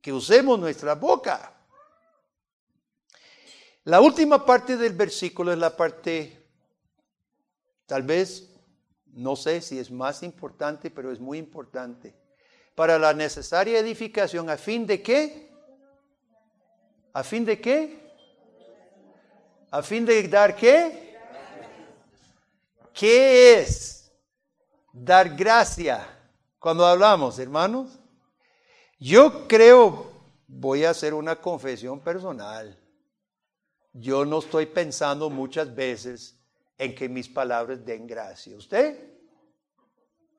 que 0.00 0.12
usemos 0.12 0.60
nuestra 0.60 0.94
boca. 0.94 1.52
La 3.82 4.00
última 4.00 4.46
parte 4.46 4.76
del 4.76 4.92
versículo 4.92 5.52
es 5.52 5.58
la 5.58 5.76
parte, 5.76 6.40
tal 7.86 8.04
vez, 8.04 8.48
no 9.06 9.34
sé 9.34 9.60
si 9.60 9.80
es 9.80 9.90
más 9.90 10.22
importante, 10.22 10.88
pero 10.88 11.10
es 11.10 11.18
muy 11.18 11.38
importante. 11.38 12.14
Para 12.76 12.96
la 12.96 13.12
necesaria 13.12 13.80
edificación, 13.80 14.50
¿a 14.50 14.56
fin 14.56 14.86
de 14.86 15.02
qué? 15.02 15.50
¿A 17.12 17.24
fin 17.24 17.44
de 17.44 17.60
qué? 17.60 17.98
¿A 19.72 19.82
fin 19.82 20.06
de 20.06 20.28
dar 20.28 20.54
qué? 20.54 21.03
¿Qué 22.94 23.58
es 23.58 24.12
dar 24.92 25.34
gracia 25.34 26.06
cuando 26.60 26.86
hablamos, 26.86 27.40
hermanos? 27.40 27.98
Yo 29.00 29.48
creo, 29.48 30.12
voy 30.46 30.84
a 30.84 30.90
hacer 30.90 31.12
una 31.12 31.34
confesión 31.34 31.98
personal. 31.98 32.78
Yo 33.92 34.24
no 34.24 34.38
estoy 34.38 34.66
pensando 34.66 35.28
muchas 35.28 35.74
veces 35.74 36.38
en 36.78 36.94
que 36.94 37.08
mis 37.08 37.28
palabras 37.28 37.84
den 37.84 38.06
gracia. 38.06 38.56
¿Usted? 38.56 39.12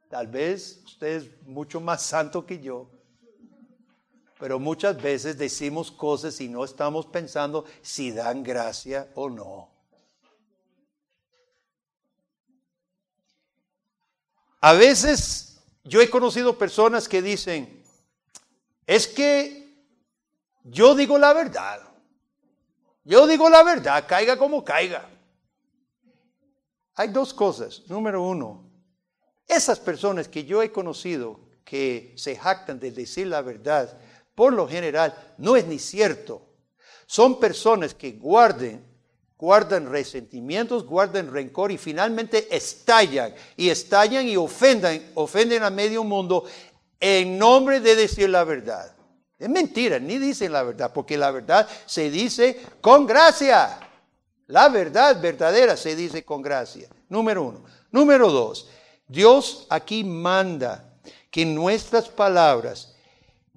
Tal 0.10 0.28
vez 0.28 0.82
usted 0.86 1.08
es 1.08 1.42
mucho 1.42 1.82
más 1.82 2.04
santo 2.04 2.46
que 2.46 2.62
yo. 2.62 2.90
Pero 4.40 4.60
muchas 4.60 5.02
veces 5.02 5.38
decimos 5.38 5.92
cosas 5.92 6.40
y 6.40 6.48
no 6.48 6.64
estamos 6.64 7.06
pensando 7.06 7.66
si 7.82 8.12
dan 8.12 8.44
gracia 8.44 9.10
o 9.16 9.30
no. 9.30 9.75
A 14.66 14.74
veces 14.74 15.62
yo 15.84 16.02
he 16.02 16.10
conocido 16.10 16.58
personas 16.58 17.08
que 17.08 17.22
dicen, 17.22 17.84
es 18.88 19.08
que 19.08 19.72
yo 20.64 20.96
digo 20.96 21.20
la 21.20 21.34
verdad. 21.34 21.82
Yo 23.04 23.28
digo 23.28 23.48
la 23.48 23.62
verdad, 23.62 24.06
caiga 24.08 24.40
como 24.40 24.66
caiga. 24.66 25.08
Hay 26.96 27.10
dos 27.10 27.32
cosas. 27.32 27.84
Número 27.86 28.24
uno, 28.24 28.68
esas 29.48 29.80
personas 29.80 30.28
que 30.28 30.46
yo 30.46 30.64
he 30.64 30.72
conocido 30.72 31.42
que 31.64 32.16
se 32.18 32.36
jactan 32.36 32.80
de 32.80 32.90
decir 32.90 33.28
la 33.28 33.44
verdad, 33.44 33.96
por 34.34 34.52
lo 34.52 34.68
general 34.68 35.36
no 35.38 35.56
es 35.56 35.68
ni 35.68 35.78
cierto. 35.78 36.42
Son 37.06 37.40
personas 37.40 37.94
que 37.94 38.14
guarden 38.14 38.84
guardan 39.38 39.89
resentimientos, 39.89 40.86
guardan 40.86 41.32
rencor 41.32 41.72
y 41.72 41.77
finalmente 41.77 42.56
estallan 42.56 43.34
y 43.58 43.70
estallan 43.70 44.27
y 44.27 44.38
ofenden, 44.38 45.12
ofenden 45.15 45.63
a 45.63 45.70
medio 45.70 46.04
mundo 46.04 46.46
en 47.00 47.38
nombre 47.38 47.80
de 47.80 47.96
decir 47.96 48.30
la 48.30 48.44
verdad. 48.44 48.96
Es 49.38 49.50
mentira, 49.50 50.00
ni 50.00 50.18
dicen 50.18 50.54
la 50.54 50.63
verdad, 50.63 50.94
porque 50.94 51.18
la 51.18 51.32
verdad 51.32 51.68
se 51.86 52.10
dice 52.10 52.62
con 52.80 53.06
gracia. 53.06 53.80
La 54.48 54.70
verdad 54.70 55.20
verdadera 55.22 55.75
se 55.75 55.96
dice 55.96 56.24
con 56.24 56.42
gracia. 56.42 56.88
Número 57.10 57.44
uno. 57.44 57.63
Número 57.92 58.32
dos, 58.32 58.70
Dios 59.08 59.68
aquí 59.70 60.04
manda 60.04 60.94
que 61.30 61.46
nuestras 61.46 62.08
palabras 62.08 62.96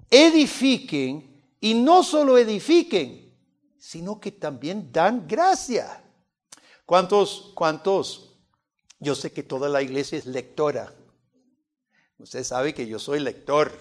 edifiquen 0.09 1.41
y 1.61 1.73
no 1.73 2.03
solo 2.03 2.37
edifiquen, 2.37 3.28
sino 3.79 4.19
que 4.19 4.31
también 4.31 4.91
dan 4.91 5.27
gracia. 5.27 6.03
¿Cuántos, 6.85 7.51
cuántos? 7.55 8.35
Yo 8.99 9.15
sé 9.15 9.31
que 9.31 9.43
toda 9.43 9.69
la 9.69 9.81
iglesia 9.81 10.17
es 10.17 10.25
lectora. 10.25 10.93
Usted 12.17 12.43
sabe 12.43 12.73
que 12.73 12.85
yo 12.85 12.99
soy 12.99 13.19
lector. 13.19 13.71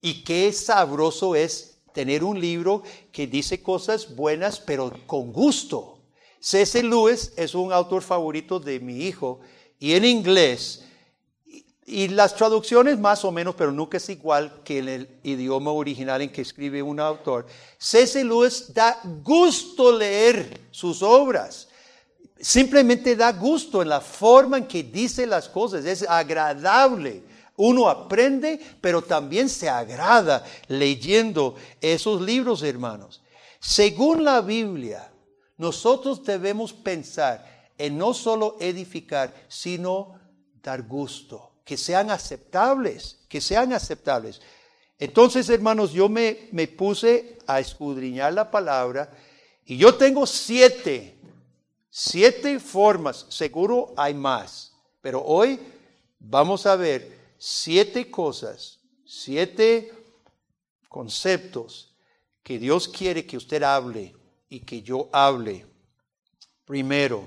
Y 0.00 0.22
qué 0.24 0.52
sabroso 0.52 1.34
es 1.34 1.78
tener 1.94 2.22
un 2.22 2.38
libro 2.38 2.82
que 3.10 3.26
dice 3.26 3.62
cosas 3.62 4.14
buenas, 4.14 4.60
pero 4.60 4.92
con 5.06 5.32
gusto. 5.32 5.98
C.C. 6.40 6.82
Lewis 6.82 7.32
es 7.36 7.54
un 7.54 7.72
autor 7.72 8.02
favorito 8.02 8.60
de 8.60 8.80
mi 8.80 9.06
hijo 9.06 9.40
y 9.78 9.94
en 9.94 10.04
inglés. 10.04 10.84
Y 11.86 12.08
las 12.08 12.34
traducciones 12.34 12.98
más 12.98 13.24
o 13.24 13.32
menos, 13.32 13.54
pero 13.54 13.70
nunca 13.70 13.98
es 13.98 14.08
igual 14.08 14.62
que 14.64 14.78
en 14.78 14.88
el 14.88 15.08
idioma 15.22 15.70
original 15.70 16.22
en 16.22 16.32
que 16.32 16.40
escribe 16.40 16.82
un 16.82 16.98
autor. 16.98 17.46
C.C. 17.78 18.24
Lewis 18.24 18.72
da 18.72 18.98
gusto 19.22 19.92
leer 19.92 20.68
sus 20.70 21.02
obras. 21.02 21.68
Simplemente 22.40 23.14
da 23.14 23.32
gusto 23.32 23.82
en 23.82 23.90
la 23.90 24.00
forma 24.00 24.58
en 24.58 24.66
que 24.66 24.82
dice 24.82 25.26
las 25.26 25.48
cosas. 25.48 25.84
Es 25.84 26.02
agradable. 26.08 27.22
Uno 27.56 27.88
aprende, 27.88 28.58
pero 28.80 29.02
también 29.02 29.48
se 29.48 29.68
agrada 29.68 30.44
leyendo 30.68 31.54
esos 31.80 32.20
libros, 32.20 32.62
hermanos. 32.62 33.22
Según 33.60 34.24
la 34.24 34.40
Biblia, 34.40 35.10
nosotros 35.56 36.24
debemos 36.24 36.72
pensar 36.72 37.70
en 37.78 37.96
no 37.96 38.12
solo 38.12 38.56
edificar, 38.58 39.32
sino 39.48 40.18
dar 40.62 40.82
gusto, 40.82 41.52
que 41.64 41.76
sean 41.76 42.10
aceptables, 42.10 43.18
que 43.28 43.40
sean 43.40 43.72
aceptables. 43.72 44.40
Entonces, 44.98 45.48
hermanos, 45.48 45.92
yo 45.92 46.08
me, 46.08 46.48
me 46.52 46.68
puse 46.68 47.38
a 47.46 47.58
escudriñar 47.58 48.32
la 48.32 48.50
palabra 48.50 49.10
y 49.64 49.76
yo 49.76 49.94
tengo 49.94 50.26
siete, 50.26 51.18
siete 51.90 52.60
formas, 52.60 53.26
seguro 53.30 53.94
hay 53.96 54.14
más, 54.14 54.72
pero 55.00 55.22
hoy 55.24 55.58
vamos 56.18 56.66
a 56.66 56.76
ver 56.76 57.18
siete 57.38 58.10
cosas, 58.10 58.80
siete 59.04 59.92
conceptos 60.88 61.94
que 62.42 62.58
Dios 62.58 62.88
quiere 62.88 63.26
que 63.26 63.36
usted 63.36 63.62
hable 63.62 64.14
y 64.48 64.60
que 64.60 64.82
yo 64.82 65.08
hable. 65.12 65.66
Primero, 66.64 67.26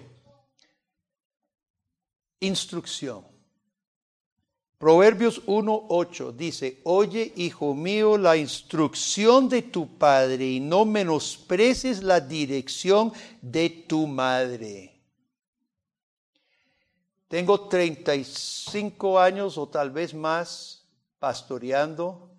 instrucción. 2.40 3.37
Proverbios 4.78 5.44
1.8 5.48 6.34
dice, 6.34 6.82
oye, 6.84 7.34
hijo 7.36 7.74
mío, 7.74 8.16
la 8.16 8.38
instrucción 8.38 9.50
de 9.50 9.64
tu 9.64 9.98
padre 9.98 10.46
y 10.46 10.60
no 10.60 10.86
menosprecies 10.86 12.04
la 12.04 12.20
dirección 12.20 13.12
de 13.42 13.70
tu 13.88 14.06
madre. 14.06 15.02
Tengo 17.28 17.68
35 17.68 19.20
años 19.20 19.58
o 19.58 19.68
tal 19.68 19.90
vez 19.90 20.14
más 20.14 20.88
pastoreando 21.18 22.32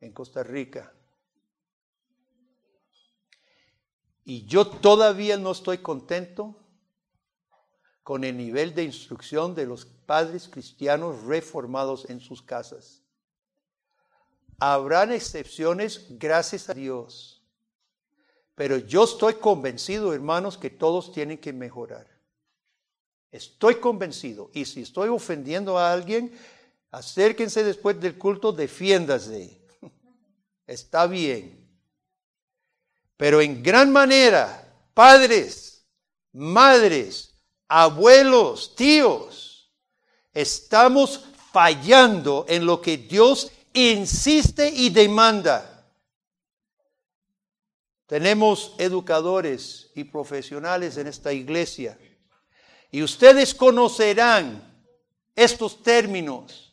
en 0.00 0.12
Costa 0.12 0.42
Rica. 0.42 0.92
Y 4.24 4.46
yo 4.46 4.66
todavía 4.66 5.36
no 5.36 5.52
estoy 5.52 5.78
contento 5.78 6.56
con 8.02 8.24
el 8.24 8.36
nivel 8.36 8.74
de 8.74 8.84
instrucción 8.84 9.54
de 9.54 9.66
los 9.66 9.84
padres 10.04 10.48
cristianos 10.48 11.22
reformados 11.24 12.08
en 12.08 12.20
sus 12.20 12.42
casas. 12.42 13.02
Habrán 14.58 15.12
excepciones, 15.12 16.06
gracias 16.10 16.68
a 16.68 16.74
Dios. 16.74 17.42
Pero 18.54 18.78
yo 18.78 19.04
estoy 19.04 19.34
convencido, 19.34 20.14
hermanos, 20.14 20.56
que 20.56 20.70
todos 20.70 21.12
tienen 21.12 21.38
que 21.38 21.52
mejorar. 21.52 22.06
Estoy 23.32 23.76
convencido. 23.76 24.50
Y 24.54 24.64
si 24.64 24.82
estoy 24.82 25.08
ofendiendo 25.08 25.76
a 25.76 25.92
alguien, 25.92 26.32
acérquense 26.92 27.64
después 27.64 28.00
del 28.00 28.16
culto, 28.16 28.52
defiéndase. 28.52 29.60
Está 30.66 31.08
bien. 31.08 31.68
Pero 33.16 33.40
en 33.40 33.60
gran 33.62 33.92
manera, 33.92 34.72
padres, 34.94 35.84
madres, 36.32 37.34
abuelos, 37.66 38.74
tíos, 38.76 39.43
estamos 40.34 41.24
fallando 41.52 42.44
en 42.48 42.66
lo 42.66 42.80
que 42.80 42.98
Dios 42.98 43.50
insiste 43.72 44.68
y 44.68 44.90
demanda. 44.90 45.86
Tenemos 48.06 48.74
educadores 48.78 49.90
y 49.94 50.04
profesionales 50.04 50.96
en 50.98 51.06
esta 51.06 51.32
iglesia 51.32 51.98
y 52.90 53.02
ustedes 53.02 53.54
conocerán 53.54 54.62
estos 55.34 55.82
términos, 55.82 56.72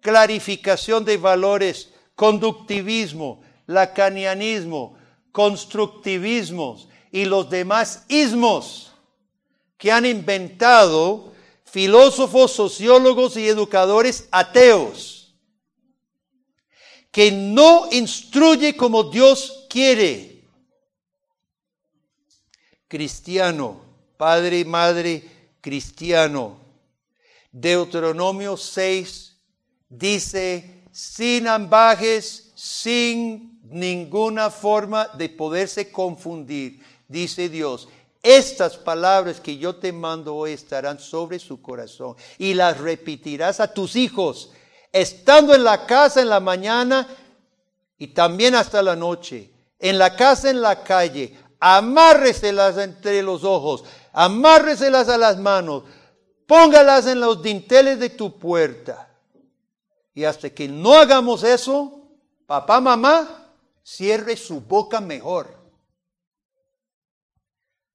clarificación 0.00 1.04
de 1.04 1.16
valores, 1.16 1.90
conductivismo, 2.14 3.42
lacanianismo, 3.66 4.96
constructivismos 5.30 6.88
y 7.12 7.24
los 7.24 7.48
demás 7.50 8.04
ismos 8.08 8.92
que 9.76 9.92
han 9.92 10.06
inventado 10.06 11.32
filósofos, 11.70 12.52
sociólogos 12.52 13.36
y 13.36 13.46
educadores 13.46 14.28
ateos, 14.30 15.34
que 17.10 17.30
no 17.32 17.88
instruye 17.90 18.76
como 18.76 19.04
Dios 19.04 19.66
quiere. 19.68 20.44
Cristiano, 22.86 23.80
padre 24.16 24.60
y 24.60 24.64
madre 24.64 25.22
cristiano. 25.60 26.58
Deuteronomio 27.50 28.56
6 28.56 29.36
dice, 29.88 30.82
sin 30.92 31.46
ambajes, 31.46 32.52
sin 32.54 33.60
ninguna 33.64 34.50
forma 34.50 35.08
de 35.08 35.28
poderse 35.28 35.90
confundir, 35.90 36.82
dice 37.06 37.48
Dios. 37.48 37.88
Estas 38.22 38.76
palabras 38.76 39.40
que 39.40 39.58
yo 39.58 39.76
te 39.76 39.92
mando 39.92 40.34
hoy 40.34 40.52
estarán 40.52 40.98
sobre 40.98 41.38
su 41.38 41.62
corazón 41.62 42.16
y 42.36 42.54
las 42.54 42.78
repetirás 42.78 43.60
a 43.60 43.72
tus 43.72 43.94
hijos, 43.94 44.50
estando 44.92 45.54
en 45.54 45.62
la 45.62 45.86
casa 45.86 46.20
en 46.20 46.28
la 46.28 46.40
mañana 46.40 47.06
y 47.96 48.08
también 48.08 48.54
hasta 48.54 48.82
la 48.82 48.96
noche, 48.96 49.50
en 49.78 49.98
la 49.98 50.16
casa, 50.16 50.50
en 50.50 50.60
la 50.60 50.82
calle, 50.82 51.36
amárreselas 51.60 52.78
entre 52.78 53.22
los 53.22 53.44
ojos, 53.44 53.84
amárreselas 54.12 55.08
a 55.08 55.18
las 55.18 55.38
manos, 55.38 55.84
póngalas 56.46 57.06
en 57.06 57.20
los 57.20 57.40
dinteles 57.40 58.00
de 58.00 58.10
tu 58.10 58.38
puerta. 58.38 59.08
Y 60.12 60.24
hasta 60.24 60.50
que 60.50 60.66
no 60.66 60.94
hagamos 60.94 61.44
eso, 61.44 62.00
papá, 62.46 62.80
mamá, 62.80 63.52
cierre 63.84 64.36
su 64.36 64.60
boca 64.60 65.00
mejor. 65.00 65.57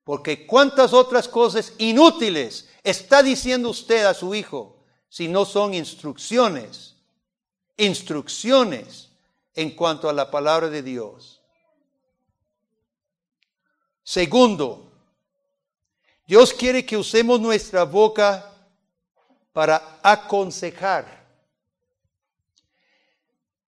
Porque 0.03 0.45
cuántas 0.45 0.93
otras 0.93 1.27
cosas 1.27 1.73
inútiles 1.77 2.69
está 2.83 3.23
diciendo 3.23 3.69
usted 3.69 4.05
a 4.05 4.13
su 4.13 4.35
hijo 4.35 4.83
si 5.07 5.27
no 5.27 5.45
son 5.45 5.73
instrucciones, 5.73 6.95
instrucciones 7.77 9.11
en 9.53 9.71
cuanto 9.71 10.09
a 10.09 10.13
la 10.13 10.29
palabra 10.29 10.69
de 10.69 10.81
Dios. 10.81 11.41
Segundo, 14.03 14.91
Dios 16.25 16.53
quiere 16.53 16.85
que 16.85 16.97
usemos 16.97 17.39
nuestra 17.39 17.83
boca 17.83 18.51
para 19.53 19.99
aconsejar. 20.01 21.23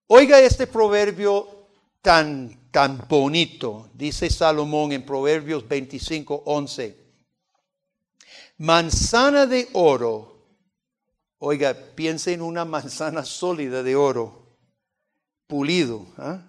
Oiga 0.08 0.40
este 0.40 0.66
proverbio 0.66 1.68
tan, 2.02 2.65
tan 2.76 3.02
bonito, 3.08 3.88
dice 3.94 4.28
Salomón 4.28 4.92
en 4.92 5.02
Proverbios 5.02 5.66
25, 5.66 6.42
11. 6.44 6.94
Manzana 8.58 9.46
de 9.46 9.66
oro. 9.72 10.44
Oiga, 11.38 11.74
piense 11.94 12.34
en 12.34 12.42
una 12.42 12.66
manzana 12.66 13.24
sólida 13.24 13.82
de 13.82 13.96
oro, 13.96 14.58
pulido, 15.46 16.04
¿ah? 16.18 16.42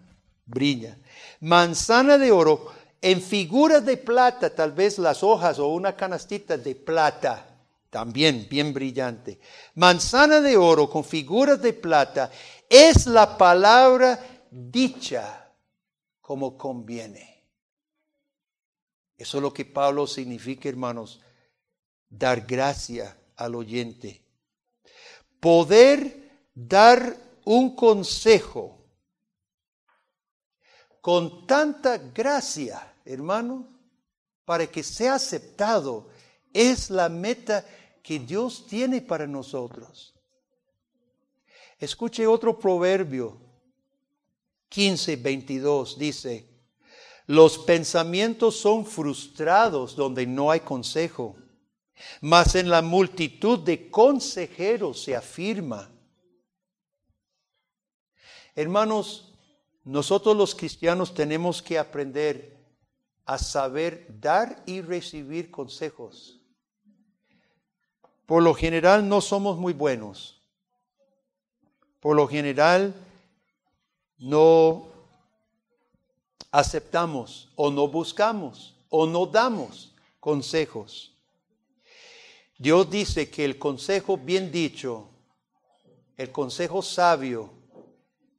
brilla. 0.45 0.97
Manzana 1.39 2.17
de 2.17 2.29
oro 2.29 2.73
en 3.01 3.21
figuras 3.21 3.85
de 3.85 3.95
plata, 3.95 4.53
tal 4.53 4.73
vez 4.73 4.97
las 4.97 5.23
hojas 5.23 5.59
o 5.59 5.69
una 5.69 5.95
canastita 5.95 6.57
de 6.57 6.75
plata, 6.75 7.47
también 7.89 8.47
bien 8.49 8.73
brillante. 8.73 9.39
Manzana 9.75 10.41
de 10.41 10.57
oro 10.57 10.89
con 10.89 11.05
figuras 11.05 11.61
de 11.61 11.71
plata 11.71 12.29
es 12.69 13.07
la 13.07 13.37
palabra 13.37 14.19
dicha 14.51 15.36
como 16.27 16.57
conviene. 16.57 17.41
Eso 19.15 19.37
es 19.37 19.41
lo 19.41 19.53
que 19.53 19.63
Pablo 19.63 20.05
significa, 20.05 20.67
hermanos, 20.67 21.21
dar 22.09 22.41
gracia 22.41 23.17
al 23.37 23.55
oyente. 23.55 24.21
Poder 25.39 26.49
dar 26.53 27.15
un 27.45 27.73
consejo 27.77 28.77
con 30.99 31.47
tanta 31.47 31.97
gracia, 31.97 32.93
hermano, 33.05 33.65
para 34.43 34.67
que 34.67 34.83
sea 34.83 35.13
aceptado, 35.13 36.09
es 36.51 36.89
la 36.89 37.07
meta 37.07 37.63
que 38.03 38.19
Dios 38.19 38.67
tiene 38.67 38.99
para 38.99 39.25
nosotros. 39.27 40.13
Escuche 41.79 42.27
otro 42.27 42.59
proverbio, 42.59 43.46
15, 44.69 45.15
22, 45.17 45.97
dice, 45.97 46.49
los 47.25 47.57
pensamientos 47.57 48.59
son 48.59 48.85
frustrados 48.85 49.95
donde 49.95 50.25
no 50.25 50.51
hay 50.51 50.61
consejo, 50.61 51.35
mas 52.21 52.55
en 52.55 52.69
la 52.69 52.81
multitud 52.81 53.59
de 53.59 53.89
consejeros 53.89 55.01
se 55.03 55.15
afirma. 55.15 55.89
Hermanos, 58.55 59.33
nosotros 59.83 60.35
los 60.35 60.55
cristianos 60.55 61.13
tenemos 61.13 61.61
que 61.61 61.77
aprender 61.77 62.57
a 63.25 63.37
saber 63.37 64.07
dar 64.19 64.63
y 64.65 64.81
recibir 64.81 65.51
consejos. 65.51 66.39
Por 68.25 68.43
lo 68.43 68.53
general 68.53 69.07
no 69.07 69.21
somos 69.21 69.57
muy 69.57 69.73
buenos 69.73 70.37
por 71.99 72.15
lo 72.15 72.27
general 72.27 72.93
no 74.19 74.87
aceptamos 76.51 77.49
o 77.55 77.69
no 77.69 77.87
buscamos 77.87 78.75
o 78.89 79.05
no 79.05 79.25
damos 79.25 79.93
consejos. 80.19 81.13
Dios 82.57 82.89
dice 82.89 83.29
que 83.29 83.45
el 83.45 83.59
consejo 83.59 84.17
bien 84.17 84.51
dicho, 84.51 85.09
el 86.17 86.31
consejo 86.31 86.81
sabio, 86.81 87.51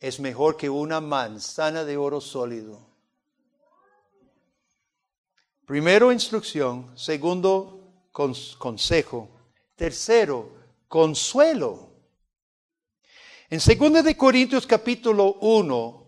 es 0.00 0.20
mejor 0.20 0.56
que 0.56 0.70
una 0.70 1.00
manzana 1.00 1.84
de 1.84 1.96
oro 1.96 2.20
sólido. 2.20 2.88
Primero, 5.66 6.12
instrucción. 6.12 6.96
Segundo, 6.96 7.80
consejo. 8.10 9.28
Tercero, 9.76 10.50
consuelo. 10.88 11.87
En 13.50 13.60
2 13.60 14.04
de 14.04 14.14
Corintios 14.14 14.66
capítulo 14.66 15.36
1, 15.40 16.06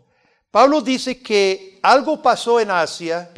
Pablo 0.50 0.82
dice 0.82 1.22
que 1.22 1.78
algo 1.80 2.20
pasó 2.20 2.60
en 2.60 2.70
Asia 2.70 3.30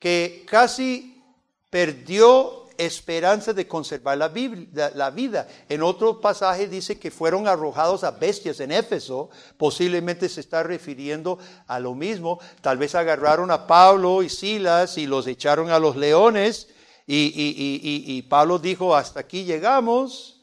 que 0.00 0.44
casi 0.44 1.22
perdió 1.70 2.66
esperanza 2.76 3.52
de 3.52 3.68
conservar 3.68 4.18
la, 4.18 4.26
vida. 5.10 5.46
En 5.68 5.84
otro 5.84 6.20
pasaje 6.20 6.66
dice 6.66 6.98
que 6.98 7.12
fueron 7.12 7.46
arrojados 7.46 8.02
a 8.02 8.10
bestias 8.10 8.58
en 8.58 8.72
Éfeso. 8.72 9.30
Posiblemente 9.56 10.28
se 10.28 10.40
está 10.40 10.64
refiriendo 10.64 11.38
a 11.68 11.78
lo 11.78 11.94
mismo. 11.94 12.40
Tal 12.60 12.76
vez 12.76 12.96
agarraron 12.96 13.52
a 13.52 13.68
Pablo 13.68 14.24
y 14.24 14.30
Silas 14.30 14.98
y 14.98 15.06
los 15.06 15.28
echaron 15.28 15.70
a 15.70 15.78
los 15.78 15.94
leones. 15.94 16.70
Y, 17.06 17.30
y 17.36 18.22
Pablo 18.22 18.58
dijo, 18.58 18.96
hasta 18.96 19.20
aquí 19.20 19.44
llegamos. 19.44 20.40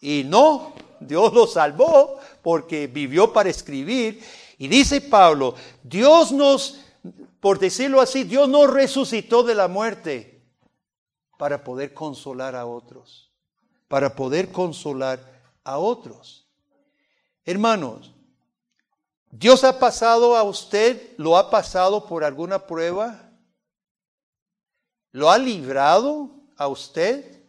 Y 0.00 0.24
no, 0.24 0.72
Dios 1.06 1.32
lo 1.32 1.46
salvó 1.46 2.18
porque 2.42 2.86
vivió 2.86 3.32
para 3.32 3.50
escribir. 3.50 4.22
Y 4.58 4.68
dice 4.68 5.00
Pablo, 5.00 5.54
Dios 5.82 6.32
nos, 6.32 6.80
por 7.40 7.58
decirlo 7.58 8.00
así, 8.00 8.24
Dios 8.24 8.48
nos 8.48 8.70
resucitó 8.70 9.42
de 9.42 9.54
la 9.54 9.68
muerte 9.68 10.42
para 11.38 11.64
poder 11.64 11.92
consolar 11.92 12.54
a 12.54 12.66
otros, 12.66 13.30
para 13.88 14.14
poder 14.14 14.52
consolar 14.52 15.20
a 15.64 15.78
otros. 15.78 16.46
Hermanos, 17.44 18.12
Dios 19.30 19.64
ha 19.64 19.78
pasado 19.78 20.36
a 20.36 20.44
usted, 20.44 21.14
lo 21.16 21.36
ha 21.36 21.50
pasado 21.50 22.06
por 22.06 22.22
alguna 22.22 22.66
prueba, 22.66 23.32
lo 25.10 25.30
ha 25.30 25.38
librado 25.38 26.30
a 26.56 26.68
usted. 26.68 27.42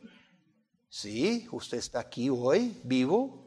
Sí, 0.90 1.48
usted 1.52 1.78
está 1.78 2.00
aquí 2.00 2.30
hoy, 2.30 2.80
vivo. 2.84 3.45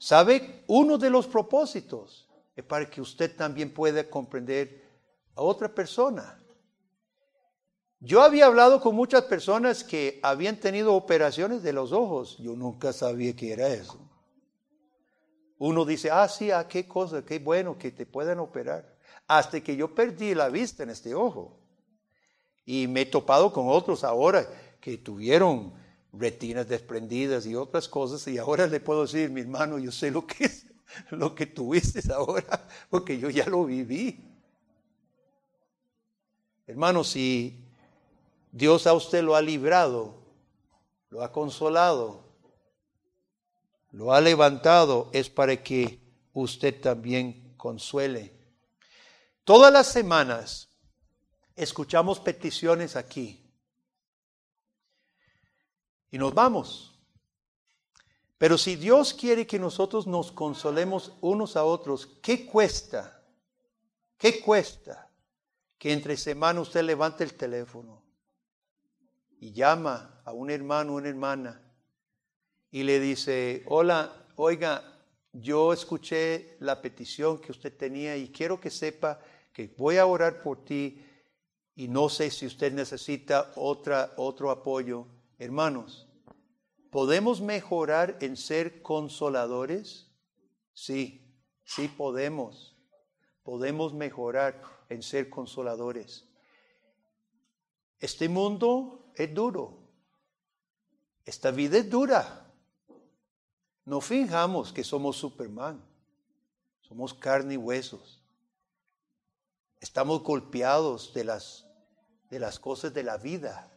¿Sabe? 0.00 0.64
Uno 0.66 0.96
de 0.96 1.10
los 1.10 1.26
propósitos 1.26 2.26
es 2.56 2.64
para 2.64 2.88
que 2.88 3.02
usted 3.02 3.36
también 3.36 3.74
pueda 3.74 4.08
comprender 4.08 4.82
a 5.34 5.42
otra 5.42 5.68
persona. 5.68 6.38
Yo 8.00 8.22
había 8.22 8.46
hablado 8.46 8.80
con 8.80 8.94
muchas 8.94 9.24
personas 9.24 9.84
que 9.84 10.18
habían 10.22 10.58
tenido 10.58 10.94
operaciones 10.94 11.62
de 11.62 11.74
los 11.74 11.92
ojos. 11.92 12.38
Yo 12.38 12.56
nunca 12.56 12.94
sabía 12.94 13.36
qué 13.36 13.52
era 13.52 13.68
eso. 13.68 14.00
Uno 15.58 15.84
dice, 15.84 16.10
ah, 16.10 16.26
sí, 16.28 16.50
ah, 16.50 16.66
qué 16.66 16.88
cosa, 16.88 17.22
qué 17.22 17.38
bueno 17.38 17.76
que 17.76 17.90
te 17.90 18.06
puedan 18.06 18.38
operar. 18.38 18.96
Hasta 19.26 19.60
que 19.60 19.76
yo 19.76 19.94
perdí 19.94 20.34
la 20.34 20.48
vista 20.48 20.82
en 20.82 20.88
este 20.88 21.14
ojo. 21.14 21.60
Y 22.64 22.86
me 22.86 23.02
he 23.02 23.06
topado 23.06 23.52
con 23.52 23.68
otros 23.68 24.02
ahora 24.02 24.48
que 24.80 24.96
tuvieron 24.96 25.74
retinas 26.12 26.68
desprendidas 26.68 27.46
y 27.46 27.54
otras 27.54 27.88
cosas. 27.88 28.26
Y 28.28 28.38
ahora 28.38 28.66
le 28.66 28.80
puedo 28.80 29.02
decir, 29.02 29.30
mi 29.30 29.40
hermano, 29.42 29.78
yo 29.78 29.92
sé 29.92 30.10
lo 30.10 30.26
que 30.26 30.44
es 30.44 30.66
lo 31.10 31.34
que 31.34 31.46
tuviste 31.46 32.00
ahora, 32.12 32.66
porque 32.88 33.18
yo 33.18 33.30
ya 33.30 33.46
lo 33.46 33.64
viví. 33.64 34.26
Hermano, 36.66 37.04
si 37.04 37.64
Dios 38.52 38.86
a 38.86 38.94
usted 38.94 39.22
lo 39.22 39.34
ha 39.34 39.42
librado, 39.42 40.14
lo 41.10 41.22
ha 41.22 41.32
consolado, 41.32 42.22
lo 43.92 44.12
ha 44.12 44.20
levantado, 44.20 45.10
es 45.12 45.28
para 45.28 45.62
que 45.62 46.00
usted 46.32 46.80
también 46.80 47.54
consuele. 47.56 48.32
Todas 49.44 49.72
las 49.72 49.88
semanas 49.88 50.68
escuchamos 51.56 52.20
peticiones 52.20 52.94
aquí 52.94 53.49
y 56.10 56.18
nos 56.18 56.34
vamos. 56.34 56.98
Pero 58.38 58.56
si 58.56 58.76
Dios 58.76 59.12
quiere 59.12 59.46
que 59.46 59.58
nosotros 59.58 60.06
nos 60.06 60.32
consolemos 60.32 61.12
unos 61.20 61.56
a 61.56 61.64
otros, 61.64 62.06
¿qué 62.22 62.46
cuesta? 62.46 63.22
¿Qué 64.16 64.40
cuesta 64.40 65.10
que 65.78 65.92
entre 65.92 66.16
semana 66.16 66.60
usted 66.60 66.82
levante 66.82 67.24
el 67.24 67.34
teléfono 67.34 68.02
y 69.38 69.52
llama 69.52 70.22
a 70.24 70.32
un 70.32 70.50
hermano 70.50 70.92
o 70.92 70.96
una 70.96 71.08
hermana 71.08 71.62
y 72.70 72.82
le 72.82 73.00
dice, 73.00 73.62
hola, 73.66 74.26
oiga, 74.36 75.02
yo 75.32 75.72
escuché 75.72 76.56
la 76.60 76.80
petición 76.80 77.38
que 77.38 77.52
usted 77.52 77.76
tenía 77.76 78.16
y 78.16 78.30
quiero 78.30 78.60
que 78.60 78.70
sepa 78.70 79.20
que 79.52 79.74
voy 79.76 79.96
a 79.98 80.06
orar 80.06 80.42
por 80.42 80.64
ti 80.64 81.04
y 81.76 81.88
no 81.88 82.08
sé 82.08 82.30
si 82.30 82.46
usted 82.46 82.72
necesita 82.72 83.52
otra, 83.56 84.12
otro 84.16 84.50
apoyo 84.50 85.06
Hermanos, 85.40 86.06
¿podemos 86.90 87.40
mejorar 87.40 88.18
en 88.20 88.36
ser 88.36 88.82
consoladores? 88.82 90.06
Sí, 90.74 91.34
sí 91.64 91.88
podemos. 91.88 92.76
Podemos 93.42 93.94
mejorar 93.94 94.62
en 94.90 95.02
ser 95.02 95.30
consoladores. 95.30 96.28
Este 98.00 98.28
mundo 98.28 99.10
es 99.14 99.32
duro. 99.32 99.78
Esta 101.24 101.50
vida 101.50 101.78
es 101.78 101.88
dura. 101.88 102.52
No 103.86 104.02
fijamos 104.02 104.74
que 104.74 104.84
somos 104.84 105.16
Superman. 105.16 105.82
Somos 106.82 107.14
carne 107.14 107.54
y 107.54 107.56
huesos. 107.56 108.22
Estamos 109.80 110.22
golpeados 110.22 111.14
de 111.14 111.24
las, 111.24 111.66
de 112.28 112.38
las 112.40 112.58
cosas 112.58 112.92
de 112.92 113.04
la 113.04 113.16
vida. 113.16 113.72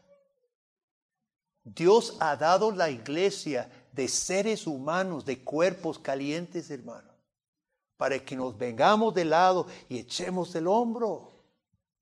Dios 1.64 2.18
ha 2.20 2.36
dado 2.36 2.72
la 2.72 2.90
iglesia 2.90 3.70
de 3.92 4.08
seres 4.08 4.68
humanos, 4.68 5.26
de 5.26 5.44
cuerpos 5.44 5.98
calientes, 5.98 6.70
hermano, 6.70 7.10
para 7.96 8.20
que 8.20 8.36
nos 8.36 8.58
vengamos 8.58 9.14
de 9.14 9.26
lado 9.26 9.68
y 9.88 10.00
echemos 10.00 10.54
el 10.56 10.68
hombro. 10.68 11.32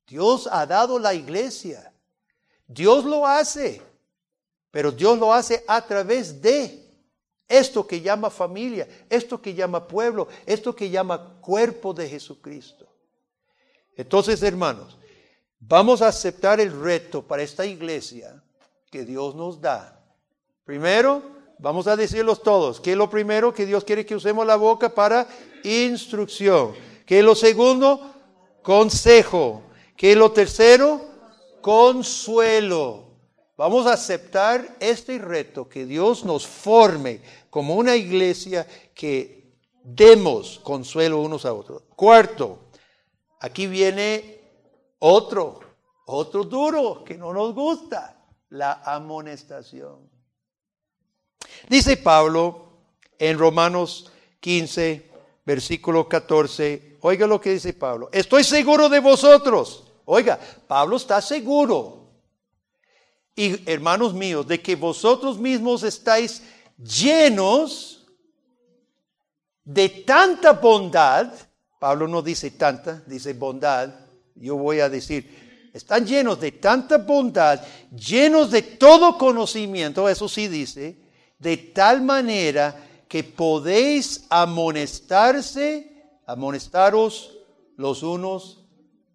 Dios 0.08 0.50
ha 0.52 0.66
dado 0.66 0.98
la 0.98 1.14
iglesia. 1.14 1.94
Dios 2.68 3.06
lo 3.06 3.28
hace, 3.28 3.82
pero 4.72 4.92
Dios 4.92 5.20
lo 5.20 5.34
hace 5.34 5.64
a 5.68 5.86
través 5.86 6.42
de 6.42 6.90
esto 7.48 7.86
que 7.86 8.02
llama 8.02 8.30
familia, 8.30 8.88
esto 9.10 9.42
que 9.42 9.54
llama 9.54 9.86
pueblo, 9.88 10.28
esto 10.46 10.76
que 10.76 10.90
llama 10.90 11.40
cuerpo 11.42 11.94
de 11.94 12.10
Jesucristo. 12.10 12.88
Entonces, 13.96 14.42
hermanos, 14.42 14.98
vamos 15.60 16.02
a 16.02 16.08
aceptar 16.08 16.60
el 16.62 16.72
reto 16.82 17.22
para 17.22 17.44
esta 17.44 17.66
iglesia 17.66 18.42
que 18.92 19.06
Dios 19.06 19.34
nos 19.36 19.62
da. 19.62 20.00
Primero, 20.66 21.24
vamos 21.58 21.88
a 21.88 21.96
decirlos 21.96 22.44
todos, 22.44 22.82
¿qué 22.82 22.92
es 22.92 22.98
lo 22.98 23.10
primero 23.10 23.54
que 23.54 23.66
Dios 23.66 23.84
quiere 23.84 24.06
que 24.06 24.16
usemos 24.16 24.46
la 24.46 24.58
boca 24.58 24.94
para 24.94 25.28
instrucción? 25.64 26.74
¿Qué 27.06 27.20
es 27.20 27.26
lo 27.26 27.34
segundo? 27.34 28.14
Consejo. 28.62 29.64
¿Qué 29.96 30.12
es 30.12 30.18
lo 30.18 30.32
tercero? 30.32 31.02
Consuelo. 31.62 33.06
Vamos 33.58 33.86
a 33.86 33.94
aceptar 33.94 34.76
este 34.80 35.20
reto, 35.20 35.70
que 35.70 35.86
Dios 35.86 36.26
nos 36.26 36.46
forme 36.46 37.22
como 37.50 37.76
una 37.76 37.96
iglesia 37.96 38.68
que 38.94 39.54
demos 39.84 40.60
consuelo 40.64 41.22
unos 41.22 41.46
a 41.46 41.54
otros. 41.54 41.84
Cuarto, 41.96 42.60
aquí 43.40 43.68
viene 43.68 44.42
otro, 45.00 45.60
otro 46.06 46.44
duro 46.44 47.04
que 47.04 47.18
no 47.18 47.34
nos 47.34 47.54
gusta, 47.54 48.21
la 48.52 48.82
amonestación. 48.86 50.10
Dice 51.68 51.98
Pablo 51.98 52.70
en 53.18 53.38
Romanos 53.38 54.12
15, 54.40 55.10
versículo 55.46 56.08
14, 56.08 56.98
oiga 57.02 57.28
lo 57.28 57.42
que 57.42 57.54
dice 57.54 57.74
Pablo, 57.74 58.10
estoy 58.12 58.44
seguro 58.44 58.90
de 58.90 59.00
vosotros. 59.00 59.86
Oiga, 60.06 60.40
Pablo 60.68 60.98
está 60.98 61.22
seguro. 61.22 62.10
Y 63.36 63.70
hermanos 63.70 64.14
míos, 64.14 64.46
de 64.46 64.62
que 64.62 64.76
vosotros 64.76 65.38
mismos 65.40 65.84
estáis 65.84 66.44
llenos 66.78 68.06
de 69.64 69.88
tanta 69.88 70.52
bondad, 70.52 71.32
Pablo 71.80 72.08
no 72.08 72.22
dice 72.22 72.52
tanta, 72.52 73.02
dice 73.06 73.34
bondad, 73.34 73.94
yo 74.36 74.58
voy 74.58 74.82
a 74.82 74.90
decir, 74.90 75.51
están 75.74 76.06
llenos 76.06 76.40
de 76.40 76.52
tanta 76.52 76.98
bondad, 76.98 77.62
llenos 77.92 78.52
de 78.52 78.62
todo 78.62 79.18
conocimiento, 79.18 80.10
eso 80.10 80.28
sí 80.28 80.48
dice, 80.48 80.98
de 81.40 81.58
tal 81.58 82.02
manera 82.02 82.76
que 83.08 83.24
podéis 83.24 84.26
amonestarse, 84.30 85.92
amonestaros 86.26 87.38
los 87.78 88.04
unos 88.04 88.66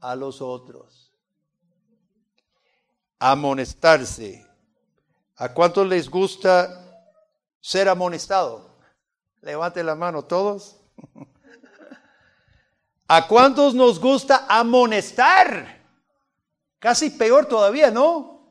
a 0.01 0.17
los 0.17 0.41
otros. 0.41 1.13
Amonestarse. 3.19 4.47
¿A 5.37 5.53
cuántos 5.53 5.87
les 5.87 6.09
gusta 6.09 6.83
ser 7.61 7.89
amonestado? 7.89 8.79
Levante 9.41 9.83
la 9.83 9.95
mano 9.95 10.25
todos. 10.25 10.79
¿A 13.09 13.27
cuántos 13.29 13.75
nos 13.75 14.01
gusta 14.01 14.47
amonestar? 14.49 15.76
Casi 16.87 17.11
peor 17.11 17.47
todavía, 17.47 17.91
¿no? 17.91 18.47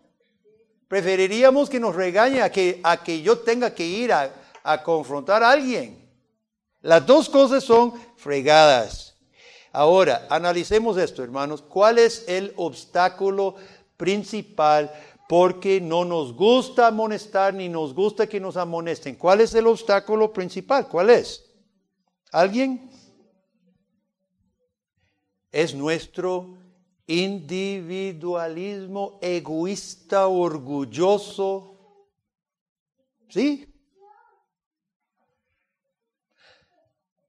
Preferiríamos 0.90 1.70
que 1.70 1.80
nos 1.80 1.96
regañe 1.96 2.42
a 2.42 2.52
que, 2.52 2.82
a 2.84 3.02
que 3.02 3.22
yo 3.22 3.40
tenga 3.40 3.74
que 3.74 3.86
ir 3.86 4.12
a, 4.12 4.30
a 4.62 4.84
confrontar 4.84 5.42
a 5.42 5.52
alguien. 5.52 6.06
Las 6.82 7.06
dos 7.06 7.30
cosas 7.30 7.64
son 7.64 7.94
fregadas. 8.18 9.16
Ahora, 9.72 10.28
analicemos 10.30 10.98
esto, 10.98 11.24
hermanos. 11.24 11.62
¿Cuál 11.62 11.98
es 11.98 12.26
el 12.28 12.52
obstáculo 12.58 13.56
principal 13.96 14.92
porque 15.30 15.80
no 15.80 16.04
nos 16.04 16.34
gusta 16.34 16.88
amonestar 16.88 17.54
ni 17.54 17.70
nos 17.70 17.94
gusta 17.94 18.28
que 18.28 18.42
nos 18.42 18.58
amonesten. 18.58 19.16
¿Cuál 19.16 19.40
es 19.40 19.56
el 19.56 19.66
obstáculo 19.66 20.34
principal? 20.34 20.90
¿Cuál 20.90 21.10
es? 21.12 21.42
¿Alguien? 22.34 22.92
Es 25.54 25.74
nuestro 25.74 26.65
individualismo 27.08 29.20
egoísta, 29.22 30.28
orgulloso. 30.28 31.72
¿Sí? 33.30 33.72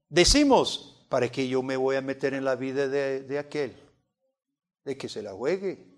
Decimos, 0.09 1.07
¿para 1.09 1.31
qué 1.31 1.49
yo 1.49 1.63
me 1.63 1.77
voy 1.77 1.97
a 1.97 2.01
meter 2.01 2.35
en 2.35 2.45
la 2.45 2.57
vida 2.57 2.89
de, 2.89 3.23
de 3.23 3.39
aquel? 3.39 3.77
De 4.85 4.97
que 4.97 5.09
se 5.09 5.23
la 5.23 5.33
juegue. 5.33 5.97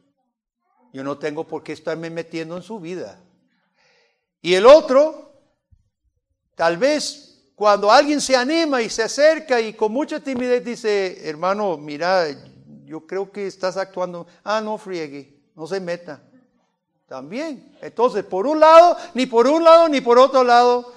Yo 0.92 1.04
no 1.04 1.18
tengo 1.18 1.46
por 1.46 1.62
qué 1.62 1.72
estarme 1.72 2.10
metiendo 2.10 2.56
en 2.56 2.62
su 2.62 2.80
vida. 2.80 3.22
Y 4.40 4.54
el 4.54 4.66
otro, 4.66 5.32
tal 6.54 6.78
vez 6.78 7.24
cuando 7.54 7.90
alguien 7.90 8.20
se 8.20 8.36
anima 8.36 8.80
y 8.80 8.88
se 8.88 9.02
acerca 9.02 9.60
y 9.60 9.74
con 9.74 9.90
mucha 9.90 10.20
timidez 10.20 10.64
dice, 10.64 11.28
hermano, 11.28 11.76
mira, 11.76 12.28
yo 12.88 13.07
creo 13.07 13.31
que 13.31 13.46
estás 13.46 13.77
actuando, 13.77 14.27
ah, 14.42 14.61
no 14.61 14.79
friegue, 14.79 15.38
no 15.55 15.66
se 15.66 15.81
meta. 15.81 16.22
También. 17.07 17.77
Entonces, 17.81 18.24
por 18.24 18.46
un 18.46 18.61
lado, 18.61 18.96
ni 19.14 19.27
por 19.27 19.46
un 19.46 19.64
lado, 19.64 19.88
ni 19.88 20.01
por 20.01 20.18
otro 20.18 20.44
lado, 20.44 20.92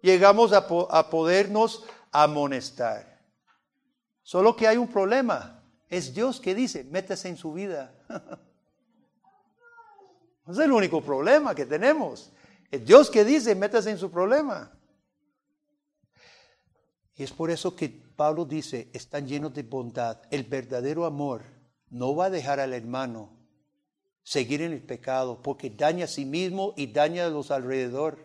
llegamos 0.00 0.52
a, 0.52 0.66
a 0.90 1.10
podernos 1.10 1.84
amonestar. 2.12 3.20
Solo 4.22 4.56
que 4.56 4.68
hay 4.68 4.76
un 4.76 4.88
problema. 4.88 5.62
Es 5.88 6.14
Dios 6.14 6.40
que 6.40 6.54
dice, 6.54 6.84
métase 6.84 7.28
en 7.28 7.36
su 7.36 7.52
vida. 7.52 7.92
es 10.48 10.58
el 10.58 10.72
único 10.72 11.02
problema 11.02 11.54
que 11.54 11.66
tenemos. 11.66 12.32
Es 12.70 12.84
Dios 12.84 13.10
que 13.10 13.24
dice, 13.24 13.54
métase 13.54 13.90
en 13.90 13.98
su 13.98 14.10
problema. 14.10 14.72
Y 17.16 17.22
es 17.22 17.32
por 17.32 17.50
eso 17.50 17.76
que 17.76 18.03
Pablo 18.16 18.44
dice, 18.44 18.88
están 18.92 19.26
llenos 19.26 19.54
de 19.54 19.62
bondad. 19.62 20.18
El 20.30 20.44
verdadero 20.44 21.04
amor 21.04 21.42
no 21.90 22.14
va 22.14 22.26
a 22.26 22.30
dejar 22.30 22.60
al 22.60 22.72
hermano 22.72 23.30
seguir 24.22 24.62
en 24.62 24.72
el 24.72 24.82
pecado 24.82 25.40
porque 25.42 25.70
daña 25.70 26.04
a 26.04 26.08
sí 26.08 26.24
mismo 26.24 26.74
y 26.76 26.88
daña 26.88 27.26
a 27.26 27.30
los 27.30 27.50
alrededor. 27.50 28.18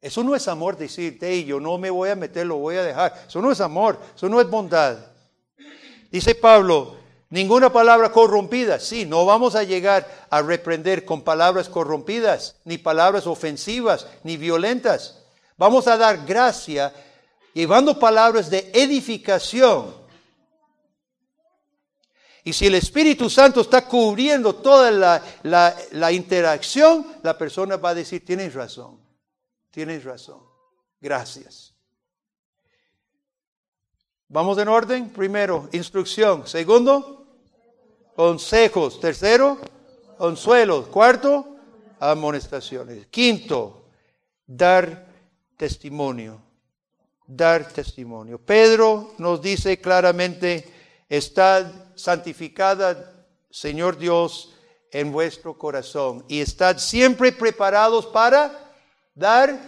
Eso 0.00 0.24
no 0.24 0.34
es 0.34 0.48
amor 0.48 0.76
decir, 0.76 1.18
hey, 1.20 1.44
yo 1.44 1.60
no 1.60 1.78
me 1.78 1.90
voy 1.90 2.10
a 2.10 2.16
meter, 2.16 2.46
lo 2.46 2.56
voy 2.56 2.76
a 2.76 2.82
dejar. 2.82 3.24
Eso 3.26 3.40
no 3.40 3.52
es 3.52 3.60
amor, 3.60 3.98
eso 4.14 4.28
no 4.28 4.40
es 4.40 4.48
bondad. 4.48 4.98
Dice 6.10 6.34
Pablo, 6.34 7.02
Ninguna 7.32 7.72
palabra 7.72 8.12
corrompida. 8.12 8.78
Sí, 8.78 9.06
no 9.06 9.24
vamos 9.24 9.54
a 9.54 9.62
llegar 9.62 10.26
a 10.28 10.42
reprender 10.42 11.06
con 11.06 11.22
palabras 11.22 11.70
corrompidas, 11.70 12.56
ni 12.66 12.76
palabras 12.76 13.26
ofensivas, 13.26 14.06
ni 14.22 14.36
violentas. 14.36 15.18
Vamos 15.56 15.88
a 15.88 15.96
dar 15.96 16.26
gracia 16.26 16.92
llevando 17.52 17.98
palabras 17.98 18.50
de 18.50 18.70
edificación. 18.72 19.94
Y 22.44 22.52
si 22.52 22.66
el 22.66 22.74
Espíritu 22.74 23.30
Santo 23.30 23.60
está 23.60 23.86
cubriendo 23.86 24.54
toda 24.54 24.90
la, 24.90 25.76
la 25.92 26.12
interacción, 26.12 27.06
la 27.22 27.38
persona 27.38 27.76
va 27.76 27.90
a 27.90 27.94
decir, 27.94 28.24
tienes 28.24 28.52
razón, 28.54 29.00
tienes 29.70 30.02
razón, 30.02 30.42
gracias. 31.00 31.72
Vamos 34.32 34.56
en 34.56 34.68
orden. 34.68 35.10
Primero, 35.10 35.68
instrucción. 35.72 36.46
Segundo, 36.46 37.26
consejos. 38.16 38.98
Tercero, 38.98 39.58
consuelos. 40.16 40.88
Cuarto, 40.88 41.56
amonestaciones. 42.00 43.08
Quinto, 43.08 43.84
dar 44.46 45.06
testimonio. 45.58 46.40
Dar 47.34 47.66
testimonio. 47.68 48.38
Pedro 48.38 49.14
nos 49.16 49.40
dice 49.40 49.80
claramente, 49.80 50.70
estad 51.08 51.66
santificada, 51.94 53.26
Señor 53.50 53.96
Dios, 53.96 54.54
en 54.90 55.10
vuestro 55.10 55.56
corazón 55.56 56.24
y 56.28 56.42
estad 56.42 56.76
siempre 56.76 57.32
preparados 57.32 58.04
para 58.04 58.74
dar 59.14 59.58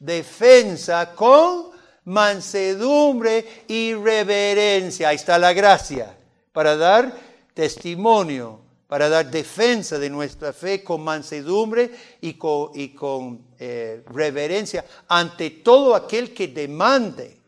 defensa 0.00 1.14
con 1.14 1.70
mansedumbre 2.04 3.64
y 3.68 3.94
reverencia. 3.94 5.10
Ahí 5.10 5.16
está 5.16 5.38
la 5.38 5.52
gracia, 5.52 6.16
para 6.52 6.76
dar 6.76 7.16
testimonio, 7.54 8.58
para 8.92 9.08
dar 9.08 9.30
defensa 9.30 9.98
de 9.98 10.10
nuestra 10.10 10.52
fe 10.52 10.84
con 10.84 11.00
mansedumbre 11.00 12.18
y 12.20 12.34
con, 12.34 13.46
eh, 13.58 14.02
reverencia 14.04 14.84
ante 15.08 15.48
todo 15.48 15.94
aquel 15.94 16.34
que 16.34 16.48
demande 16.48 17.40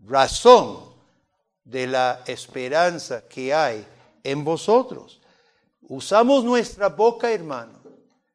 razón 0.00 0.92
de 1.64 1.86
la 1.86 2.22
esperanza 2.26 3.26
que 3.26 3.54
hay 3.54 3.82
en 4.22 4.44
vosotros. 4.44 5.22
Usamos 5.88 6.44
nuestra 6.44 6.90
boca, 6.90 7.32
hermano, 7.32 7.80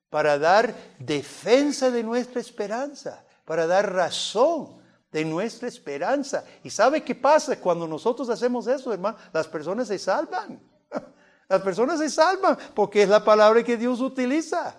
para 0.10 0.40
dar 0.40 0.74
defensa 0.98 1.92
de 1.92 2.02
nuestra 2.02 2.42
esperanza, 2.42 3.24
para 3.46 3.68
dar 3.68 3.94
razón 3.94 4.82
de 5.12 5.24
nuestra 5.24 5.68
esperanza. 5.68 6.44
¿Y 6.64 6.72
sabe 6.72 7.04
qué 7.04 7.14
pasa 7.14 7.60
cuando 7.60 7.88
nosotros 7.88 8.28
hacemos 8.28 8.66
eso, 8.66 8.92
hermano? 8.92 9.20
Las 9.32 9.48
personas 9.48 9.88
se 9.88 10.00
salvan. 10.00 10.60
Las 11.50 11.62
personas 11.62 12.00
se 12.00 12.10
salvan 12.10 12.58
porque 12.74 13.04
es 13.04 13.10
la 13.10 13.24
palabra 13.24 13.64
que 13.64 13.78
Dios 13.78 14.02
utiliza. 14.02 14.76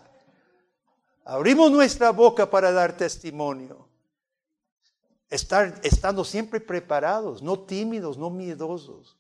Abrimos 1.25 1.71
nuestra 1.71 2.11
boca 2.11 2.49
para 2.49 2.73
dar 2.73 2.97
testimonio. 2.97 3.89
Estar, 5.31 5.79
estando 5.83 6.25
siempre 6.25 6.59
preparados, 6.59 7.43
no 7.43 7.59
tímidos, 7.59 8.17
no 8.17 8.31
miedosos. 8.31 9.19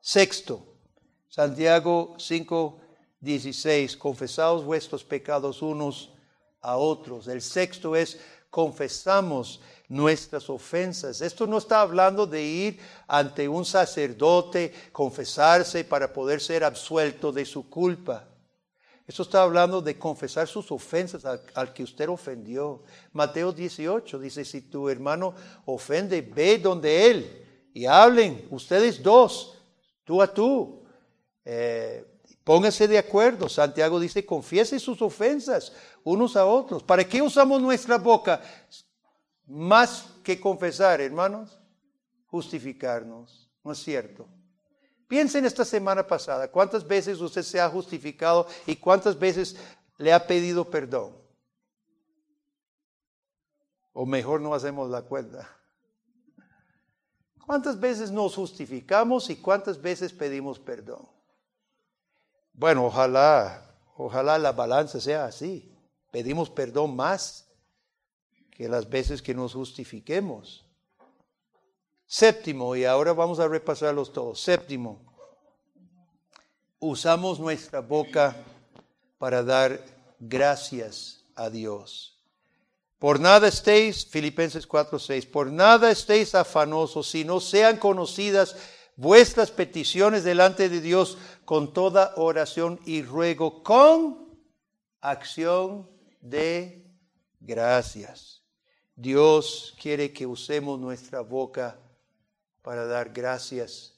Sexto, 0.00 0.74
Santiago 1.28 2.14
5, 2.18 2.80
16, 3.20 3.96
confesaos 3.96 4.64
vuestros 4.64 5.04
pecados 5.04 5.62
unos 5.62 6.12
a 6.60 6.76
otros. 6.76 7.28
El 7.28 7.42
sexto 7.42 7.94
es 7.94 8.18
confesamos 8.50 9.60
nuestras 9.88 10.50
ofensas. 10.50 11.20
Esto 11.22 11.46
no 11.46 11.58
está 11.58 11.80
hablando 11.80 12.26
de 12.26 12.42
ir 12.42 12.80
ante 13.06 13.48
un 13.48 13.64
sacerdote, 13.64 14.72
confesarse 14.92 15.84
para 15.84 16.12
poder 16.12 16.40
ser 16.40 16.62
absuelto 16.62 17.32
de 17.32 17.44
su 17.44 17.68
culpa. 17.68 18.28
Esto 19.06 19.22
está 19.22 19.42
hablando 19.42 19.80
de 19.80 19.98
confesar 19.98 20.46
sus 20.46 20.70
ofensas 20.70 21.24
al, 21.24 21.72
que 21.72 21.82
usted 21.82 22.10
ofendió. 22.10 22.82
Mateo 23.12 23.52
18 23.52 24.18
dice, 24.18 24.44
si 24.44 24.60
tu 24.60 24.90
hermano 24.90 25.34
ofende, 25.64 26.20
ve 26.20 26.58
donde 26.58 27.10
él 27.10 27.70
y 27.72 27.86
hablen, 27.86 28.46
ustedes 28.50 29.02
dos, 29.02 29.54
tú 30.04 30.20
a 30.20 30.26
tú. 30.26 30.82
Eh, 31.42 32.04
pónganse 32.44 32.86
de 32.86 32.98
acuerdo. 32.98 33.48
Santiago 33.48 33.98
dice, 33.98 34.26
confiesen 34.26 34.78
sus 34.78 35.00
ofensas 35.00 35.72
unos 36.04 36.36
a 36.36 36.44
otros. 36.44 36.82
¿Para 36.82 37.08
qué 37.08 37.22
usamos 37.22 37.62
nuestra 37.62 37.96
boca? 37.96 38.42
Más 39.48 40.06
que 40.22 40.38
confesar, 40.38 41.00
hermanos, 41.00 41.58
justificarnos. 42.26 43.50
¿No 43.64 43.72
es 43.72 43.78
cierto? 43.78 44.28
Piensen 45.08 45.46
esta 45.46 45.64
semana 45.64 46.06
pasada, 46.06 46.50
¿cuántas 46.50 46.86
veces 46.86 47.18
usted 47.18 47.42
se 47.42 47.58
ha 47.58 47.68
justificado 47.70 48.46
y 48.66 48.76
cuántas 48.76 49.18
veces 49.18 49.56
le 49.96 50.12
ha 50.12 50.26
pedido 50.26 50.68
perdón? 50.68 51.16
O 53.94 54.04
mejor 54.04 54.42
no 54.42 54.54
hacemos 54.54 54.90
la 54.90 55.00
cuenta. 55.00 55.48
¿Cuántas 57.46 57.80
veces 57.80 58.10
nos 58.10 58.34
justificamos 58.34 59.30
y 59.30 59.36
cuántas 59.36 59.80
veces 59.80 60.12
pedimos 60.12 60.58
perdón? 60.58 61.08
Bueno, 62.52 62.84
ojalá, 62.84 63.64
ojalá 63.96 64.36
la 64.36 64.52
balanza 64.52 65.00
sea 65.00 65.24
así. 65.24 65.74
Pedimos 66.10 66.50
perdón 66.50 66.94
más 66.94 67.47
que 68.58 68.68
las 68.68 68.90
veces 68.90 69.22
que 69.22 69.34
nos 69.34 69.54
justifiquemos. 69.54 70.66
Séptimo, 72.06 72.74
y 72.74 72.84
ahora 72.84 73.12
vamos 73.12 73.38
a 73.38 73.46
repasarlos 73.46 74.12
todos. 74.12 74.40
Séptimo, 74.40 75.00
usamos 76.80 77.38
nuestra 77.38 77.78
boca 77.80 78.36
para 79.16 79.44
dar 79.44 79.80
gracias 80.18 81.24
a 81.36 81.48
Dios. 81.48 82.20
Por 82.98 83.20
nada 83.20 83.46
estéis, 83.46 84.04
Filipenses 84.04 84.66
4:6, 84.66 85.24
por 85.24 85.52
nada 85.52 85.92
estéis 85.92 86.34
afanosos, 86.34 87.08
sino 87.08 87.38
sean 87.38 87.76
conocidas 87.76 88.56
vuestras 88.96 89.52
peticiones 89.52 90.24
delante 90.24 90.68
de 90.68 90.80
Dios 90.80 91.16
con 91.44 91.72
toda 91.72 92.12
oración 92.16 92.80
y 92.84 93.02
ruego, 93.02 93.62
con 93.62 94.36
acción 95.00 95.88
de 96.20 96.90
gracias. 97.38 98.37
Dios 98.98 99.76
quiere 99.80 100.12
que 100.12 100.26
usemos 100.26 100.76
nuestra 100.76 101.20
boca 101.20 101.78
para 102.62 102.84
dar 102.84 103.10
gracias 103.10 103.94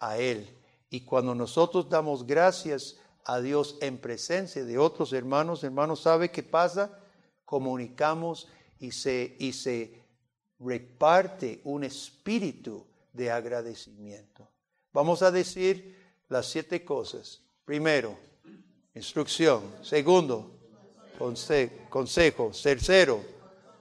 a 0.00 0.18
Él. 0.18 0.52
Y 0.90 1.02
cuando 1.02 1.32
nosotros 1.32 1.88
damos 1.88 2.26
gracias 2.26 2.96
a 3.24 3.40
Dios 3.40 3.78
en 3.80 3.98
presencia 3.98 4.64
de 4.64 4.78
otros 4.78 5.12
hermanos, 5.12 5.62
hermanos, 5.62 6.00
¿sabe 6.00 6.32
qué 6.32 6.42
pasa? 6.42 6.98
Comunicamos 7.44 8.48
y 8.80 8.90
se, 8.90 9.36
y 9.38 9.52
se 9.52 10.02
reparte 10.58 11.60
un 11.62 11.84
espíritu 11.84 12.84
de 13.12 13.30
agradecimiento. 13.30 14.48
Vamos 14.92 15.22
a 15.22 15.30
decir 15.30 15.96
las 16.28 16.46
siete 16.46 16.84
cosas. 16.84 17.42
Primero, 17.64 18.18
instrucción. 18.92 19.62
Segundo, 19.82 20.50
consejo. 21.16 22.50
Tercero, 22.60 23.35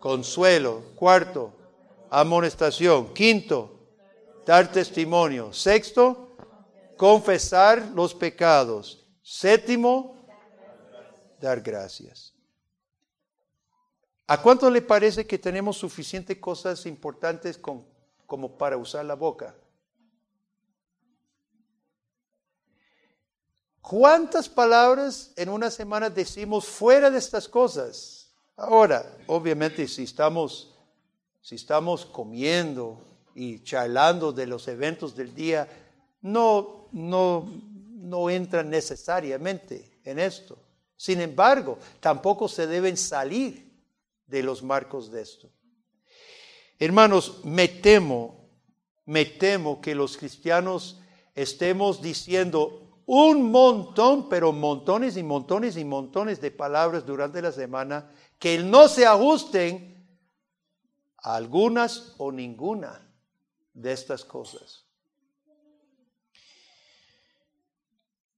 consuelo. 0.06 0.84
Cuarto, 0.96 1.52
amonestación. 2.12 3.12
Quinto, 3.12 3.90
dar 4.46 4.72
testimonio. 4.72 5.52
Sexto, 5.52 6.38
confesar 6.96 7.82
los 7.96 8.14
pecados. 8.14 9.04
Séptimo, 9.24 10.16
dar 11.42 11.60
gracias. 11.60 12.36
¿A 14.28 14.40
cuánto 14.40 14.70
le 14.70 14.84
parece 14.84 15.26
que 15.26 15.40
tenemos 15.40 15.76
suficientes 15.76 16.38
cosas 16.38 16.86
importantes 16.86 17.58
como 17.58 18.58
para 18.60 18.78
usar 18.78 19.06
la 19.06 19.16
boca? 19.16 19.56
¿Cuántas 23.82 24.48
palabras 24.48 25.34
en 25.36 25.50
una 25.50 25.72
semana 25.72 26.12
decimos 26.12 26.68
fuera 26.68 27.10
de 27.10 27.18
estas 27.18 27.50
cosas? 27.50 28.15
Ahora, 28.58 29.06
obviamente, 29.28 29.88
si 29.88 30.04
estamos, 30.04 30.74
si 31.42 31.56
estamos 31.56 32.06
comiendo 32.06 33.02
y 33.34 33.62
charlando 33.64 34.32
de 34.32 34.48
los 34.48 34.68
eventos 34.68 35.16
del 35.16 35.36
día, 35.36 35.68
no, 36.22 36.88
no, 36.94 37.52
no 37.92 38.30
entran 38.30 38.70
necesariamente 38.70 40.00
en 40.06 40.20
esto. 40.20 40.58
Sin 40.96 41.20
embargo, 41.20 41.78
tampoco 42.00 42.48
se 42.48 42.66
deben 42.66 42.96
salir 42.96 43.72
de 44.26 44.42
los 44.42 44.64
marcos 44.64 45.12
de 45.12 45.22
esto. 45.22 45.50
Hermanos, 46.80 47.42
me 47.44 47.68
temo, 47.68 48.50
me 49.06 49.26
temo 49.26 49.82
que 49.82 49.96
los 49.96 50.18
cristianos 50.18 51.00
estemos 51.36 52.02
diciendo 52.02 53.02
un 53.06 53.52
montón, 53.52 54.30
pero 54.30 54.52
montones 54.52 55.16
y 55.16 55.24
montones 55.24 55.78
y 55.78 55.86
montones 55.86 56.42
de 56.42 56.52
palabras 56.52 57.06
durante 57.06 57.42
la 57.42 57.52
semana 57.52 58.12
que 58.40 58.60
no 58.60 58.88
se 58.88 59.06
ajusten 59.06 60.08
a 61.18 61.36
algunas 61.36 62.14
o 62.18 62.32
ninguna 62.32 63.02
de 63.74 63.92
estas 63.92 64.24
cosas. 64.24 64.86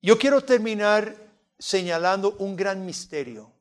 Yo 0.01 0.17
quiero 0.17 0.41
terminar 0.41 1.15
señalando 1.60 2.36
un 2.39 2.55
gran 2.55 2.86
misterio. 2.86 3.51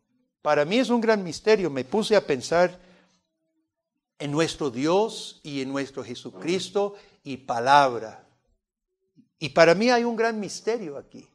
Para 0.43 0.65
mí 0.65 0.79
es 0.79 0.91
un 0.91 1.01
gran 1.01 1.25
misterio. 1.25 1.71
Me 1.71 1.85
puse 1.85 2.15
a 2.15 2.25
pensar 2.25 2.79
en 4.19 4.31
nuestro 4.31 4.71
Dios 4.71 5.41
y 5.43 5.63
en 5.63 5.71
nuestro 5.71 6.05
Jesucristo 6.05 6.95
y 7.25 7.39
palabra. 7.39 8.27
Y 9.39 9.49
para 9.51 9.75
mí 9.75 9.91
hay 9.91 10.05
un 10.05 10.17
gran 10.17 10.39
misterio 10.39 10.97
aquí. 10.97 11.29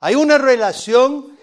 Hay 0.00 0.14
una 0.14 0.38
relación 0.38 1.33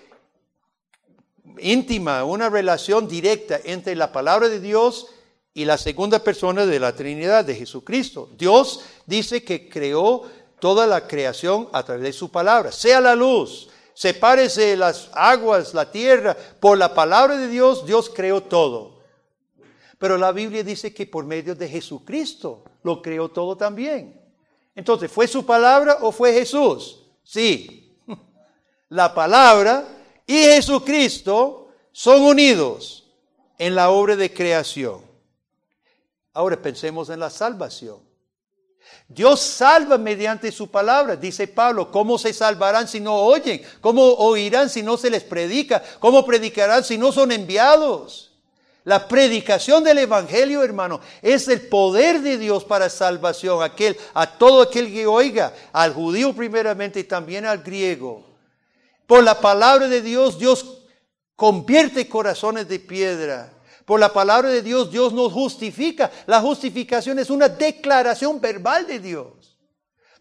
íntima, 1.60 2.24
una 2.24 2.50
relación 2.50 3.08
directa 3.08 3.60
entre 3.64 3.96
la 3.96 4.12
palabra 4.12 4.50
de 4.50 4.60
Dios 4.60 5.08
y 5.54 5.66
la 5.66 5.78
segunda 5.78 6.20
persona 6.20 6.66
de 6.66 6.80
la 6.80 6.96
Trinidad 6.96 7.46
de 7.46 7.56
Jesucristo. 7.56 8.30
Dios 8.38 8.82
dice 9.06 9.44
que 9.44 9.70
creó 9.70 10.24
toda 10.60 10.88
la 10.88 11.08
creación 11.08 11.68
a 11.74 11.84
través 11.84 12.04
de 12.04 12.14
su 12.14 12.32
palabra. 12.32 12.72
Sea 12.72 13.02
la 13.02 13.16
luz, 13.16 13.70
sepárese 13.94 14.78
las 14.78 15.10
aguas, 15.14 15.74
la 15.74 15.92
tierra. 15.92 16.38
Por 16.60 16.78
la 16.78 16.94
palabra 16.94 17.38
de 17.38 17.48
Dios, 17.48 17.86
Dios 17.86 18.10
creó 18.10 18.42
todo. 18.44 19.02
Pero 19.98 20.18
la 20.18 20.32
Biblia 20.32 20.64
dice 20.64 20.94
que 20.94 21.06
por 21.06 21.26
medio 21.26 21.54
de 21.54 21.68
Jesucristo 21.68 22.64
lo 22.84 23.02
creó 23.02 23.30
todo 23.30 23.56
también. 23.56 24.20
Entonces, 24.74 25.12
¿fue 25.12 25.28
su 25.28 25.46
palabra 25.46 25.98
o 26.02 26.12
fue 26.12 26.34
Jesús? 26.34 27.04
Sí. 27.24 27.98
La 28.90 29.14
palabra 29.14 29.86
y 30.32 30.46
Jesucristo 30.46 31.68
son 31.92 32.22
unidos 32.22 33.04
en 33.58 33.76
la 33.76 33.90
obra 33.90 34.16
de 34.16 34.32
creación. 34.32 35.02
Ahora 36.34 36.56
pensemos 36.56 37.10
en 37.10 37.20
la 37.20 37.30
salvación. 37.30 37.98
Dios 39.10 39.42
salva 39.42 39.98
mediante 39.98 40.50
su 40.54 40.72
palabra, 40.72 41.18
dice 41.18 41.50
Pablo. 41.50 41.92
¿Cómo 41.92 42.18
se 42.18 42.32
salvarán 42.32 42.88
si 42.88 43.02
no 43.02 43.14
oyen? 43.14 43.62
¿Cómo 43.82 44.04
oirán 44.04 44.70
si 44.70 44.82
no 44.82 44.96
se 44.96 45.10
les 45.10 45.22
predica? 45.22 45.84
¿Cómo 46.00 46.26
predicarán 46.26 46.86
si 46.86 46.98
no 46.98 47.12
son 47.12 47.34
enviados? 47.34 48.32
La 48.86 49.10
predicación 49.10 49.84
del 49.84 49.98
Evangelio, 49.98 50.64
hermano, 50.64 51.02
es 51.22 51.50
el 51.50 51.68
poder 51.68 52.22
de 52.22 52.38
Dios 52.38 52.64
para 52.64 52.90
salvación, 52.90 53.62
aquel, 53.62 53.98
a 54.14 54.38
todo 54.38 54.62
aquel 54.62 54.94
que 54.94 55.06
oiga, 55.06 55.54
al 55.74 55.94
judío 55.94 56.34
primeramente 56.34 57.02
y 57.02 57.04
también 57.04 57.46
al 57.46 57.62
griego. 57.62 58.31
Por 59.12 59.26
la 59.26 59.42
palabra 59.42 59.90
de 59.90 60.02
Dios, 60.02 60.40
Dios 60.40 60.86
convierte 61.36 62.08
corazones 62.08 62.70
de 62.70 62.80
piedra. 62.80 63.52
Por 63.84 64.00
la 64.00 64.14
palabra 64.14 64.48
de 64.48 64.62
Dios, 64.62 64.90
Dios 64.90 65.12
nos 65.12 65.34
justifica. 65.34 66.10
La 66.28 66.40
justificación 66.40 67.20
es 67.20 67.30
una 67.30 67.50
declaración 67.50 68.40
verbal 68.40 68.88
de 68.88 69.00
Dios. 69.00 69.60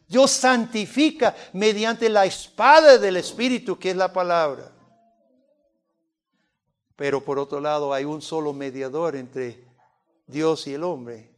Dios 0.09 0.33
santifica 0.33 1.37
mediante 1.53 2.09
la 2.09 2.27
espada 2.27 2.99
del 2.99 3.19
Espíritu, 3.19 3.79
que 3.79 3.91
es 3.91 3.97
la 3.97 4.13
palabra. 4.13 4.73
Pero 6.97 7.25
por 7.25 7.39
otro 7.39 7.61
lado 7.61 7.95
hay 7.95 8.05
un 8.05 8.21
solo 8.21 8.53
mediador 8.53 9.15
entre 9.15 9.69
Dios 10.27 10.67
y 10.67 10.75
el 10.75 10.83
hombre, 10.83 11.31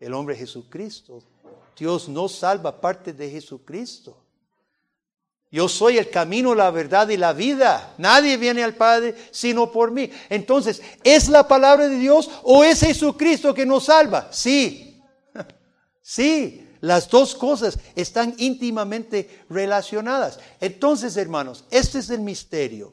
el 0.00 0.14
hombre 0.14 0.36
Jesucristo. 0.36 1.22
Dios 1.76 2.08
no 2.08 2.30
salva 2.30 2.80
parte 2.80 3.12
de 3.12 3.30
Jesucristo. 3.30 4.23
Yo 5.54 5.68
soy 5.68 5.98
el 5.98 6.10
camino, 6.10 6.52
la 6.52 6.72
verdad 6.72 7.08
y 7.10 7.16
la 7.16 7.32
vida. 7.32 7.94
Nadie 7.96 8.36
viene 8.36 8.64
al 8.64 8.74
Padre 8.74 9.14
sino 9.30 9.70
por 9.70 9.92
mí. 9.92 10.10
Entonces, 10.28 10.82
¿es 11.04 11.28
la 11.28 11.46
palabra 11.46 11.88
de 11.88 11.96
Dios 11.96 12.28
o 12.42 12.64
es 12.64 12.80
Jesucristo 12.80 13.54
que 13.54 13.64
nos 13.64 13.84
salva? 13.84 14.32
Sí. 14.32 15.00
Sí, 16.02 16.68
las 16.80 17.08
dos 17.08 17.34
cosas 17.36 17.78
están 17.94 18.34
íntimamente 18.36 19.44
relacionadas. 19.48 20.40
Entonces, 20.60 21.16
hermanos, 21.16 21.64
este 21.70 22.00
es 22.00 22.10
el 22.10 22.20
misterio. 22.20 22.92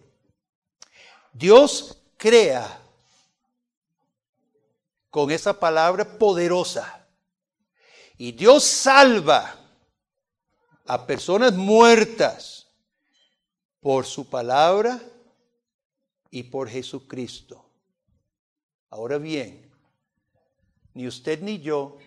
Dios 1.34 1.98
crea 2.16 2.80
con 5.10 5.32
esa 5.32 5.60
palabra 5.60 6.06
poderosa. 6.20 7.06
Y 8.18 8.32
Dios 8.32 8.64
salva 8.64 9.61
a 10.92 11.08
personas 11.08 11.54
muertas 11.54 12.68
por 13.80 14.06
su 14.06 14.30
palabra 14.30 15.00
y 16.30 16.44
por 16.44 16.68
Jesucristo. 16.68 17.64
Ahora 18.90 19.18
bien, 19.18 19.72
ni 20.94 21.08
usted 21.08 21.42
ni 21.42 21.62
yo 21.62 21.98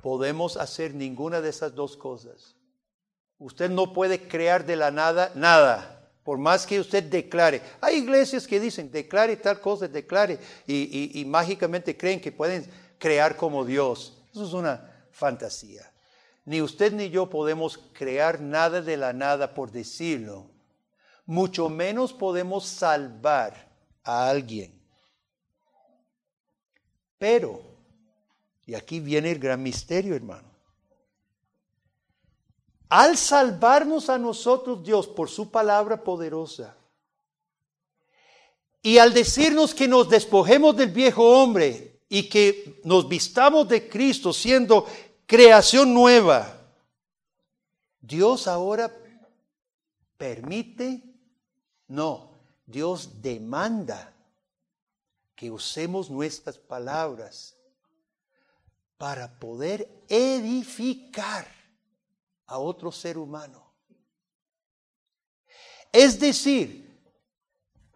podemos 0.00 0.56
hacer 0.56 0.94
ninguna 0.94 1.40
de 1.40 1.48
esas 1.48 1.74
dos 1.74 1.96
cosas. 1.96 2.54
Usted 3.40 3.68
no 3.68 3.92
puede 3.92 4.28
crear 4.28 4.64
de 4.64 4.76
la 4.76 4.92
nada 4.92 5.32
nada, 5.34 6.08
por 6.22 6.38
más 6.38 6.66
que 6.66 6.78
usted 6.78 7.02
declare. 7.02 7.62
Hay 7.80 7.96
iglesias 7.96 8.46
que 8.46 8.60
dicen, 8.60 8.92
declare 8.92 9.36
tal 9.38 9.60
cosa, 9.60 9.88
declare, 9.88 10.38
y, 10.68 11.20
y 11.20 11.24
mágicamente 11.24 11.96
creen 11.96 12.20
que 12.20 12.30
pueden 12.30 12.64
crear 12.96 13.36
como 13.36 13.64
Dios. 13.64 14.16
Eso 14.30 14.46
es 14.46 14.52
una 14.52 15.04
fantasía. 15.10 15.90
Ni 16.44 16.60
usted 16.60 16.92
ni 16.92 17.08
yo 17.08 17.30
podemos 17.30 17.78
crear 17.92 18.40
nada 18.40 18.82
de 18.82 18.96
la 18.96 19.12
nada 19.12 19.54
por 19.54 19.70
decirlo. 19.70 20.50
Mucho 21.26 21.68
menos 21.68 22.12
podemos 22.12 22.66
salvar 22.66 23.72
a 24.02 24.28
alguien. 24.28 24.78
Pero, 27.18 27.62
y 28.66 28.74
aquí 28.74 29.00
viene 29.00 29.30
el 29.30 29.38
gran 29.38 29.62
misterio, 29.62 30.14
hermano. 30.14 30.48
Al 32.90 33.16
salvarnos 33.16 34.10
a 34.10 34.18
nosotros 34.18 34.84
Dios 34.84 35.08
por 35.08 35.30
su 35.30 35.50
palabra 35.50 36.04
poderosa, 36.04 36.76
y 38.84 38.98
al 38.98 39.14
decirnos 39.14 39.74
que 39.74 39.88
nos 39.88 40.10
despojemos 40.10 40.76
del 40.76 40.90
viejo 40.90 41.40
hombre 41.40 42.02
y 42.06 42.28
que 42.28 42.82
nos 42.84 43.08
vistamos 43.08 43.66
de 43.66 43.88
Cristo 43.88 44.30
siendo 44.30 44.86
creación 45.26 45.92
nueva. 45.94 46.60
Dios 48.00 48.46
ahora 48.46 48.92
permite, 50.16 51.02
no, 51.88 52.30
Dios 52.66 53.22
demanda 53.22 54.12
que 55.34 55.50
usemos 55.50 56.10
nuestras 56.10 56.58
palabras 56.58 57.56
para 58.96 59.38
poder 59.38 59.88
edificar 60.08 61.46
a 62.46 62.58
otro 62.58 62.92
ser 62.92 63.18
humano. 63.18 63.64
Es 65.92 66.18
decir, 66.18 66.84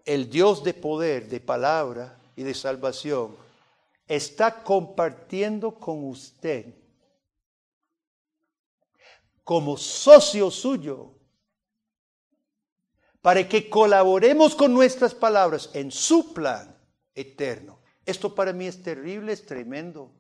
el 0.05 0.31
Dios 0.31 0.65
de 0.65 0.73
poder, 0.73 1.29
de 1.29 1.41
palabra 1.41 2.19
y 2.35 2.43
de 2.43 2.55
salvación 2.55 3.37
está 4.07 4.63
compartiendo 4.63 5.75
con 5.75 6.05
usted 6.05 6.78
como 9.49 9.79
socio 9.79 10.51
suyo, 10.51 11.15
para 13.23 13.49
que 13.49 13.71
colaboremos 13.71 14.55
con 14.55 14.75
nuestras 14.75 15.15
palabras 15.15 15.71
en 15.73 15.91
su 15.91 16.35
plan 16.35 16.79
eterno. 17.15 17.81
Esto 18.05 18.35
para 18.35 18.53
mí 18.53 18.67
es 18.67 18.83
terrible, 18.83 19.33
es 19.33 19.47
tremendo. 19.47 20.13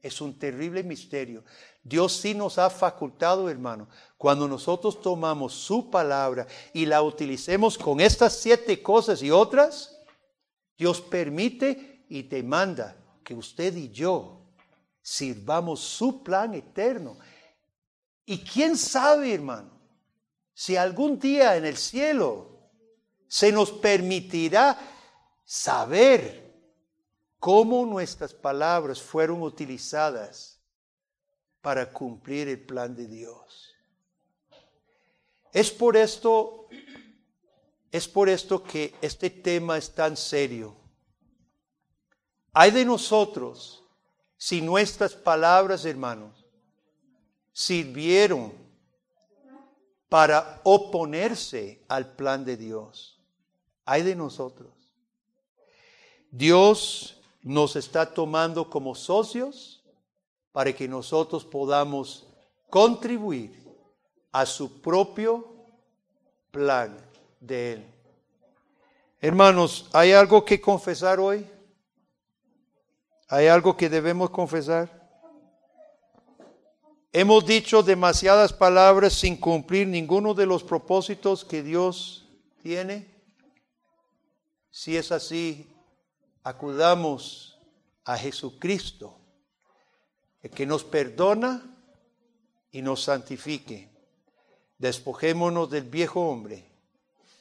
Es 0.00 0.22
un 0.22 0.38
terrible 0.38 0.82
misterio. 0.82 1.44
Dios 1.84 2.14
sí 2.14 2.32
nos 2.32 2.56
ha 2.56 2.70
facultado, 2.70 3.50
hermano, 3.50 3.90
cuando 4.16 4.48
nosotros 4.48 5.02
tomamos 5.02 5.52
su 5.52 5.90
palabra 5.90 6.46
y 6.72 6.86
la 6.86 7.02
utilicemos 7.02 7.76
con 7.76 8.00
estas 8.00 8.38
siete 8.38 8.82
cosas 8.82 9.22
y 9.22 9.30
otras, 9.30 10.00
Dios 10.78 11.02
permite 11.02 12.06
y 12.08 12.22
demanda 12.22 12.96
que 13.22 13.34
usted 13.34 13.76
y 13.76 13.90
yo 13.90 14.46
sirvamos 15.02 15.80
su 15.80 16.22
plan 16.22 16.54
eterno. 16.54 17.18
Y 18.26 18.38
quién 18.38 18.76
sabe, 18.76 19.32
hermano, 19.32 19.70
si 20.52 20.76
algún 20.76 21.18
día 21.18 21.56
en 21.56 21.64
el 21.64 21.76
cielo 21.76 22.58
se 23.28 23.52
nos 23.52 23.70
permitirá 23.70 24.78
saber 25.44 26.52
cómo 27.38 27.86
nuestras 27.86 28.34
palabras 28.34 29.00
fueron 29.00 29.42
utilizadas 29.42 30.58
para 31.60 31.92
cumplir 31.92 32.48
el 32.48 32.60
plan 32.60 32.94
de 32.96 33.06
Dios. 33.06 33.74
Es 35.52 35.70
por 35.70 35.96
esto, 35.96 36.68
es 37.92 38.08
por 38.08 38.28
esto 38.28 38.62
que 38.62 38.94
este 39.00 39.30
tema 39.30 39.78
es 39.78 39.94
tan 39.94 40.16
serio. 40.16 40.76
Hay 42.52 42.72
de 42.72 42.84
nosotros 42.84 43.84
si 44.36 44.60
nuestras 44.60 45.14
palabras, 45.14 45.84
hermanos, 45.84 46.35
sirvieron 47.56 48.52
para 50.10 50.60
oponerse 50.62 51.82
al 51.88 52.14
plan 52.14 52.44
de 52.44 52.54
Dios. 52.54 53.18
Hay 53.86 54.02
de 54.02 54.14
nosotros. 54.14 54.68
Dios 56.30 57.18
nos 57.40 57.74
está 57.76 58.12
tomando 58.12 58.68
como 58.68 58.94
socios 58.94 59.82
para 60.52 60.70
que 60.74 60.86
nosotros 60.86 61.46
podamos 61.46 62.26
contribuir 62.68 63.58
a 64.32 64.44
su 64.44 64.82
propio 64.82 65.48
plan 66.50 66.94
de 67.40 67.72
Él. 67.72 67.86
Hermanos, 69.18 69.88
¿hay 69.94 70.12
algo 70.12 70.44
que 70.44 70.60
confesar 70.60 71.18
hoy? 71.18 71.46
¿Hay 73.28 73.46
algo 73.46 73.74
que 73.74 73.88
debemos 73.88 74.28
confesar? 74.28 74.95
Hemos 77.18 77.46
dicho 77.46 77.82
demasiadas 77.82 78.52
palabras 78.52 79.14
sin 79.14 79.38
cumplir 79.38 79.86
ninguno 79.88 80.34
de 80.34 80.44
los 80.44 80.62
propósitos 80.62 81.46
que 81.46 81.62
Dios 81.62 82.28
tiene. 82.62 83.10
Si 84.70 84.98
es 84.98 85.10
así, 85.10 85.66
acudamos 86.42 87.58
a 88.04 88.18
Jesucristo, 88.18 89.18
el 90.42 90.50
que 90.50 90.66
nos 90.66 90.84
perdona 90.84 91.62
y 92.70 92.82
nos 92.82 93.04
santifique. 93.04 93.88
Despojémonos 94.76 95.70
del 95.70 95.84
viejo 95.84 96.20
hombre, 96.20 96.70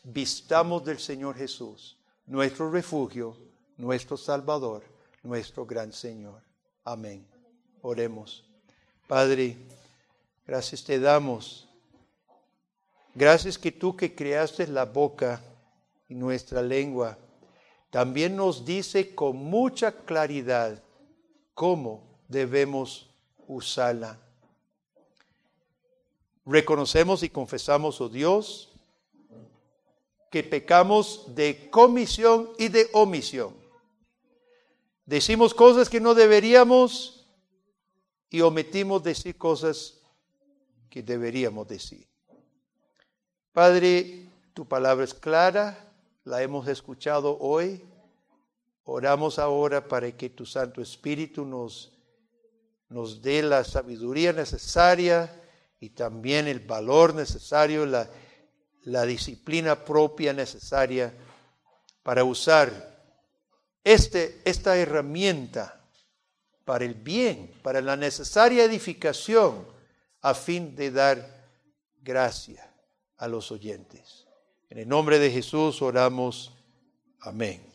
vistamos 0.06 0.86
del 0.86 1.00
Señor 1.00 1.36
Jesús, 1.36 1.98
nuestro 2.28 2.72
refugio, 2.72 3.36
nuestro 3.76 4.16
Salvador, 4.16 4.86
nuestro 5.22 5.66
gran 5.66 5.92
Señor. 5.92 6.42
Amén. 6.86 7.28
Oremos. 7.82 8.55
Padre, 9.08 9.56
gracias 10.48 10.84
te 10.84 11.00
damos. 11.00 11.68
Gracias 13.14 13.58
que 13.58 13.72
tú 13.72 13.96
que 13.96 14.14
creaste 14.14 14.66
la 14.68 14.86
boca 14.86 15.42
y 16.10 16.16
nuestra 16.16 16.62
lengua, 16.62 17.18
también 17.92 18.36
nos 18.36 18.66
dice 18.66 19.14
con 19.14 19.38
mucha 19.38 19.92
claridad 19.92 20.82
cómo 21.54 22.04
debemos 22.28 23.08
usarla. 23.48 24.20
Reconocemos 26.46 27.24
y 27.24 27.30
confesamos, 27.30 28.02
oh 28.02 28.10
Dios, 28.10 28.74
que 30.32 30.44
pecamos 30.44 31.34
de 31.34 31.70
comisión 31.70 32.50
y 32.58 32.68
de 32.68 32.90
omisión. 32.92 33.56
Decimos 35.06 35.54
cosas 35.54 35.90
que 35.90 36.02
no 36.02 36.16
deberíamos 36.16 37.15
y 38.30 38.42
omitimos 38.42 39.04
decir 39.04 39.38
cosas 39.38 40.00
que 40.90 41.04
deberíamos 41.04 41.68
decir. 41.68 42.08
Padre, 43.52 44.30
tu 44.54 44.68
palabra 44.68 45.04
es 45.04 45.14
clara, 45.14 45.94
la 46.24 46.42
hemos 46.42 46.68
escuchado 46.68 47.38
hoy. 47.40 47.82
Oramos 48.84 49.40
ahora 49.40 49.88
para 49.88 50.12
que 50.12 50.30
tu 50.30 50.46
Santo 50.46 50.82
Espíritu 50.82 51.46
nos, 51.46 51.98
nos 52.90 53.22
dé 53.22 53.42
la 53.42 53.64
sabiduría 53.64 54.34
necesaria 54.34 55.42
y 55.80 55.90
también 55.90 56.48
el 56.48 56.60
valor 56.60 57.16
necesario, 57.16 57.86
la, 57.86 58.10
la 58.84 59.06
disciplina 59.06 59.84
propia 59.84 60.34
necesaria 60.34 61.14
para 62.04 62.24
usar 62.24 62.96
este, 63.84 64.42
esta 64.46 64.78
herramienta 64.78 65.85
para 66.66 66.84
el 66.84 66.96
bien, 66.96 67.54
para 67.62 67.80
la 67.80 67.96
necesaria 67.96 68.64
edificación, 68.64 69.66
a 70.22 70.34
fin 70.34 70.76
de 70.76 70.92
dar 70.92 71.48
gracia 72.02 72.68
a 73.18 73.28
los 73.28 73.52
oyentes. 73.52 74.26
En 74.70 74.80
el 74.80 74.88
nombre 74.88 75.20
de 75.20 75.30
Jesús 75.32 75.82
oramos. 75.82 76.52
Amén. 77.22 77.75